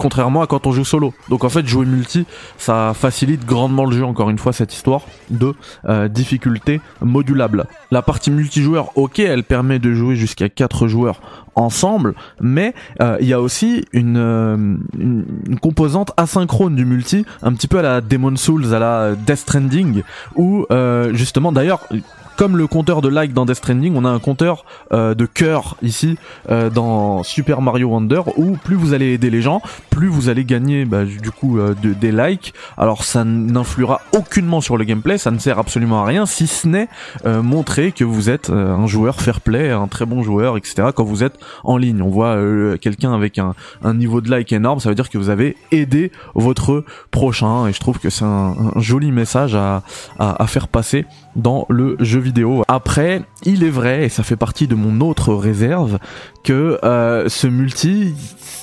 Contrairement 0.00 0.40
à 0.40 0.46
quand 0.46 0.66
on 0.66 0.72
joue 0.72 0.84
solo. 0.84 1.12
Donc 1.28 1.44
en 1.44 1.50
fait, 1.50 1.66
jouer 1.66 1.84
multi, 1.84 2.26
ça 2.56 2.92
facilite 2.94 3.44
grandement 3.44 3.84
le 3.84 3.96
jeu, 3.96 4.04
encore 4.04 4.30
une 4.30 4.38
fois, 4.38 4.52
cette 4.52 4.72
histoire 4.72 5.02
de 5.28 5.54
euh, 5.88 6.08
difficulté 6.08 6.80
modulable. 7.02 7.66
La 7.90 8.00
partie 8.00 8.30
multijoueur, 8.30 8.96
ok, 8.96 9.18
elle 9.18 9.44
permet 9.44 9.78
de 9.78 9.92
jouer 9.92 10.16
jusqu'à 10.16 10.48
4 10.48 10.88
joueurs 10.88 11.20
ensemble, 11.54 12.14
mais 12.40 12.74
euh, 13.02 13.18
il 13.20 13.28
y 13.28 13.34
a 13.34 13.40
aussi 13.40 13.84
une, 13.92 14.16
euh, 14.16 14.56
une, 14.98 15.26
une, 15.46 15.60
composante 15.60 16.12
asynchrone 16.16 16.74
du 16.74 16.86
multi, 16.86 17.26
un 17.42 17.52
petit 17.52 17.68
peu 17.68 17.78
à 17.78 17.82
la 17.82 18.00
Demon 18.00 18.36
Souls, 18.36 18.72
à 18.74 18.78
la 18.78 19.14
Death 19.14 19.36
Stranding, 19.36 20.02
où 20.34 20.64
justement, 21.12 21.52
d'ailleurs, 21.52 21.86
comme 22.40 22.56
le 22.56 22.66
compteur 22.66 23.02
de 23.02 23.10
like 23.10 23.34
dans 23.34 23.44
Death 23.44 23.56
Stranding, 23.56 23.92
on 23.94 24.06
a 24.06 24.08
un 24.08 24.18
compteur 24.18 24.64
euh, 24.94 25.14
de 25.14 25.26
cœur 25.26 25.76
ici 25.82 26.16
euh, 26.50 26.70
dans 26.70 27.22
Super 27.22 27.60
Mario 27.60 27.88
Wonder 27.88 28.22
où 28.38 28.56
plus 28.56 28.76
vous 28.76 28.94
allez 28.94 29.12
aider 29.12 29.28
les 29.28 29.42
gens, 29.42 29.60
plus 29.90 30.08
vous 30.08 30.30
allez 30.30 30.46
gagner 30.46 30.86
bah, 30.86 31.04
du 31.04 31.30
coup 31.30 31.58
euh, 31.58 31.74
de, 31.82 31.92
des 31.92 32.10
likes. 32.10 32.54
Alors 32.78 33.04
ça 33.04 33.24
n'influera 33.24 34.00
aucunement 34.16 34.62
sur 34.62 34.78
le 34.78 34.84
gameplay, 34.84 35.18
ça 35.18 35.30
ne 35.30 35.38
sert 35.38 35.58
absolument 35.58 36.00
à 36.00 36.06
rien 36.06 36.24
si 36.24 36.46
ce 36.46 36.66
n'est 36.66 36.88
montrer 37.26 37.92
que 37.92 38.04
vous 38.04 38.30
êtes 38.30 38.48
un 38.48 38.86
joueur 38.86 39.20
fair 39.20 39.42
play, 39.42 39.70
un 39.70 39.86
très 39.86 40.06
bon 40.06 40.22
joueur, 40.22 40.56
etc. 40.56 40.88
Quand 40.94 41.04
vous 41.04 41.22
êtes 41.22 41.38
en 41.62 41.76
ligne, 41.76 42.00
on 42.00 42.08
voit 42.08 42.38
quelqu'un 42.78 43.12
avec 43.12 43.38
un, 43.38 43.54
niveau 43.92 44.22
de 44.22 44.30
like 44.30 44.50
énorme, 44.50 44.80
ça 44.80 44.88
veut 44.88 44.94
dire 44.94 45.10
que 45.10 45.18
vous 45.18 45.28
avez 45.28 45.58
aidé 45.72 46.10
votre 46.34 46.84
prochain 47.10 47.66
et 47.66 47.74
je 47.74 47.80
trouve 47.80 47.98
que 47.98 48.08
c'est 48.08 48.24
un, 48.24 48.54
joli 48.76 49.12
message 49.12 49.54
à 49.54 49.82
faire 50.46 50.68
passer 50.68 51.04
dans 51.36 51.66
le 51.68 51.96
jeu 52.00 52.20
vidéo. 52.20 52.62
Après, 52.68 53.22
il 53.44 53.64
est 53.64 53.70
vrai, 53.70 54.04
et 54.04 54.08
ça 54.08 54.22
fait 54.22 54.36
partie 54.36 54.66
de 54.66 54.74
mon 54.74 55.00
autre 55.00 55.34
réserve, 55.34 55.98
que 56.42 56.78
euh, 56.84 57.28
ce 57.28 57.46
multi, 57.46 58.14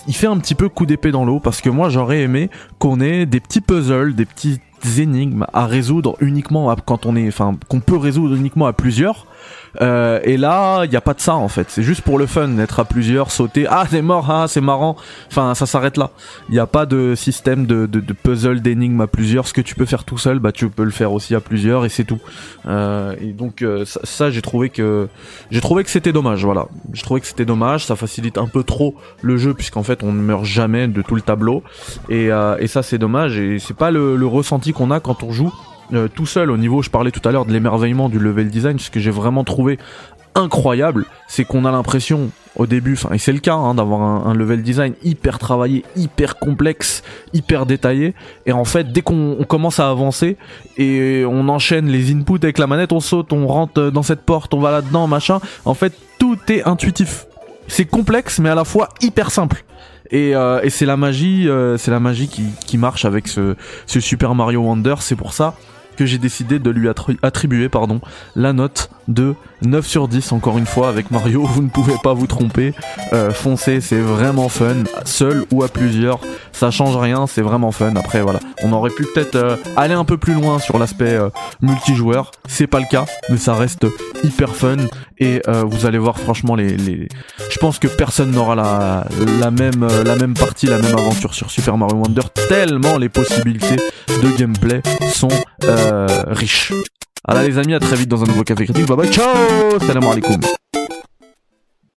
il 0.08 0.16
fait 0.16 0.28
un 0.28 0.38
petit 0.38 0.56
peu 0.56 0.70
coup 0.70 0.86
d'épée 0.86 1.12
dans 1.12 1.26
l'eau, 1.26 1.40
parce 1.40 1.62
que 1.62 1.70
moi 1.70 1.90
j'aurais 1.90 2.22
aimé 2.22 2.50
qu'on 2.80 3.00
ait 3.00 3.26
des 3.26 3.40
petits 3.40 3.62
puzzles, 3.62 4.16
des 4.16 4.26
petites 4.26 4.62
énigmes 4.98 5.46
à 5.54 5.66
résoudre 5.66 6.16
uniquement 6.20 6.74
quand 6.86 7.06
on 7.06 7.16
est, 7.16 7.28
enfin, 7.28 7.58
qu'on 7.68 7.80
peut 7.80 7.98
résoudre 7.98 8.36
uniquement 8.36 8.68
à 8.68 8.74
plusieurs 8.74 9.26
euh, 9.82 10.20
et 10.24 10.38
là, 10.38 10.86
il 10.86 10.90
n'y 10.90 10.96
a 10.96 11.02
pas 11.02 11.14
de 11.14 11.22
ça 11.22 11.36
en 11.36 11.48
fait. 11.48 11.68
C'est 11.70 11.84
juste 11.84 12.02
pour 12.02 12.18
le 12.18 12.26
fun 12.26 12.48
d'être 12.50 12.80
à 12.80 12.86
plusieurs, 12.86 13.32
sauter. 13.32 13.66
Ah, 13.70 13.86
c'est 13.90 14.02
mort, 14.02 14.30
ah, 14.30 14.46
c'est 14.48 14.62
marrant. 14.62 14.96
Enfin, 15.30 15.54
ça 15.56 15.66
s'arrête 15.66 15.98
là. 15.98 16.12
Il 16.50 16.54
n'y 16.54 16.60
a 16.60 16.68
pas 16.68 16.86
de 16.86 17.16
système 17.16 17.66
de, 17.66 17.88
puzzle, 18.24 18.62
d'énigmes 18.62 19.02
à 19.02 19.08
plusieurs. 19.08 19.48
Ce 19.48 19.54
que 19.54 19.62
tu 19.62 19.76
peux 19.76 19.86
faire 19.86 20.04
tout 20.04 20.18
seul, 20.18 20.40
bah 20.40 20.52
tu 20.52 20.70
peux 20.70 20.84
le 20.84 20.92
faire 20.92 21.12
aussi 21.12 21.36
à 21.36 21.40
plusieurs 21.40 21.86
et 21.86 21.90
c'est 21.90 22.04
tout. 22.04 22.20
Euh, 22.66 23.16
et 23.22 23.34
donc 23.34 23.62
euh, 23.62 23.86
ça, 23.86 24.32
j'ai 24.32 24.42
trouvé 24.42 24.70
que 24.70 25.08
j'ai 25.52 25.62
trouvé 25.62 25.84
que 25.84 25.90
c'était 25.90 26.14
dommage. 26.14 26.44
Voilà, 26.44 26.68
j'ai 26.94 27.04
trouvé 27.04 27.22
que 27.22 27.28
c'était 27.28 27.46
dommage. 27.46 27.86
Ça 27.86 27.96
facilite 27.96 28.38
un 28.38 28.48
peu 28.48 28.64
trop 28.64 28.96
le 29.22 29.38
jeu 29.38 29.54
puisqu'en 29.54 29.84
fait 29.84 30.04
on 30.04 30.12
ne 30.12 30.22
meurt 30.22 30.46
jamais 30.46 30.88
de 30.88 31.02
tout 31.02 31.16
le 31.16 31.22
tableau. 31.22 31.64
Et, 32.10 32.30
ça 32.68 32.84
c'est 32.84 32.98
dommage. 32.98 33.38
Et 33.38 33.60
c'est 33.60 33.76
pas 33.76 33.92
le 33.92 34.26
ressenti 34.26 34.74
qu'on 34.74 34.92
a 34.92 35.00
quand 35.00 35.24
on 35.24 35.32
joue 35.32 35.54
euh, 35.94 36.08
tout 36.08 36.26
seul 36.26 36.52
au 36.52 36.58
niveau, 36.58 36.82
je 36.82 36.90
parlais 36.90 37.12
tout 37.12 37.28
à 37.28 37.32
l'heure 37.32 37.46
de 37.46 37.54
l'émerveillement 37.54 38.10
du 38.10 38.20
level 38.20 38.50
design, 38.50 38.80
ce 38.80 38.90
que 38.90 39.00
j'ai 39.00 39.12
vraiment 39.12 39.44
trouvé 39.44 39.78
incroyable, 40.36 41.06
c'est 41.28 41.46
qu'on 41.46 41.66
a 41.66 41.72
l'impression 41.72 42.30
au 42.56 42.66
début, 42.66 42.98
et 43.12 43.18
c'est 43.18 43.34
le 43.34 43.40
cas, 43.40 43.56
hein, 43.56 43.76
d'avoir 43.76 44.28
un, 44.28 44.34
level 44.34 44.62
design 44.62 44.94
hyper 45.04 45.40
travaillé, 45.40 45.84
hyper 45.96 46.38
complexe, 46.38 47.04
hyper 47.34 47.66
détaillé, 47.66 48.14
et 48.46 48.52
en 48.52 48.66
fait 48.66 48.92
dès 48.92 49.02
qu'on 49.02 49.44
commence 49.48 49.80
à 49.80 49.90
avancer 49.90 50.38
et 50.78 51.24
on 51.28 51.50
enchaîne 51.50 51.88
les 51.88 52.12
inputs 52.12 52.44
avec 52.44 52.58
la 52.58 52.68
manette, 52.68 52.94
on 52.94 53.00
saute, 53.00 53.34
on 53.34 53.48
rentre 53.48 53.90
dans 53.90 54.04
cette 54.04 54.22
porte, 54.22 54.54
on 54.54 54.60
va 54.60 54.72
là-dedans, 54.72 55.08
machin, 55.08 55.40
en 55.66 55.74
fait 55.74 55.94
tout 56.20 56.38
est 56.50 56.64
intuitif. 56.64 57.26
C'est 57.68 57.86
complexe 57.86 58.40
mais 58.40 58.50
à 58.50 58.56
la 58.56 58.64
fois 58.64 58.90
hyper 59.02 59.32
simple. 59.32 59.64
Et, 60.10 60.36
euh, 60.36 60.68
c'est 60.70 60.86
la 60.86 60.98
magie, 60.98 61.48
euh, 61.48 61.78
qui 62.66 62.78
marche 62.78 63.06
avec 63.06 63.28
ce, 63.28 63.56
ce 63.86 64.00
Super 64.00 64.36
Mario 64.36 64.62
Wonder. 64.62 64.96
C'est 65.00 65.18
pour 65.18 65.34
ça 65.34 65.56
que 65.98 66.06
j'ai 66.06 66.18
décidé 66.18 66.60
de 66.60 66.70
lui 66.70 66.88
attribuer 67.22 67.70
pardon, 67.70 68.00
la 68.36 68.54
note 68.54 68.90
de 69.08 69.36
9 69.62 69.86
sur 69.86 70.08
10 70.08 70.32
encore 70.32 70.58
une 70.58 70.66
fois 70.66 70.90
avec 70.90 71.12
Mario, 71.12 71.44
vous 71.44 71.62
ne 71.62 71.70
pouvez 71.70 71.96
pas 72.04 72.14
vous 72.14 72.28
tromper. 72.28 72.74
Euh, 73.14 73.32
foncez, 73.32 73.82
c'est 73.82 74.00
vraiment 74.00 74.50
fun, 74.50 74.84
seul 75.06 75.46
ou 75.52 75.64
à 75.64 75.68
plusieurs, 75.68 76.20
ça 76.52 76.72
change 76.72 76.96
rien, 76.98 77.28
c'est 77.28 77.42
vraiment 77.42 77.72
fun. 77.72 77.96
Après 77.96 78.22
voilà, 78.22 78.40
on 78.64 78.72
aurait 78.74 78.90
pu 78.90 79.06
peut-être 79.14 79.36
euh, 79.36 79.56
aller 79.76 79.94
un 79.94 80.06
peu 80.06 80.18
plus 80.18 80.34
loin 80.34 80.60
sur 80.60 80.78
l'aspect 80.78 81.14
euh, 81.14 81.30
multijoueur, 81.62 82.32
c'est 82.48 82.68
pas 82.68 82.80
le 82.80 82.88
cas, 82.90 83.06
mais 83.30 83.38
ça 83.38 83.54
reste 83.54 83.86
hyper 84.24 84.56
fun 84.56 84.78
et 85.20 85.42
euh, 85.48 85.64
vous 85.64 85.86
allez 85.86 85.98
voir 85.98 86.20
franchement 86.20 86.56
les, 86.56 86.78
je 86.78 87.58
pense 87.60 87.80
que 87.80 87.88
personne 87.88 88.32
n'aura 88.32 88.56
la, 88.56 89.06
la 89.40 89.52
même 89.52 89.88
la 90.06 90.16
même 90.16 90.34
partie, 90.34 90.68
la 90.68 90.80
même 90.80 90.96
aventure 90.96 91.34
sur 91.34 91.52
Super 91.52 91.78
Mario 91.78 91.98
Wonder 91.98 92.22
tellement 92.50 92.98
les 92.98 93.10
possibilités 93.10 93.78
de 94.08 94.38
gameplay 94.38 94.82
sont 95.14 95.30
riches. 96.28 96.74
Alors 97.28 97.44
les 97.44 97.58
amis, 97.58 97.74
à 97.74 97.80
très 97.80 97.98
vite 97.98 98.08
dans 98.08 98.24
un 98.24 98.28
nouveau 98.28 98.44
café 98.44 98.64
critique. 98.64 98.86
Bye 98.86 98.98
bye, 98.98 99.12
ciao, 99.12 99.80
salam 99.86 100.04
alaikum. 100.06 100.40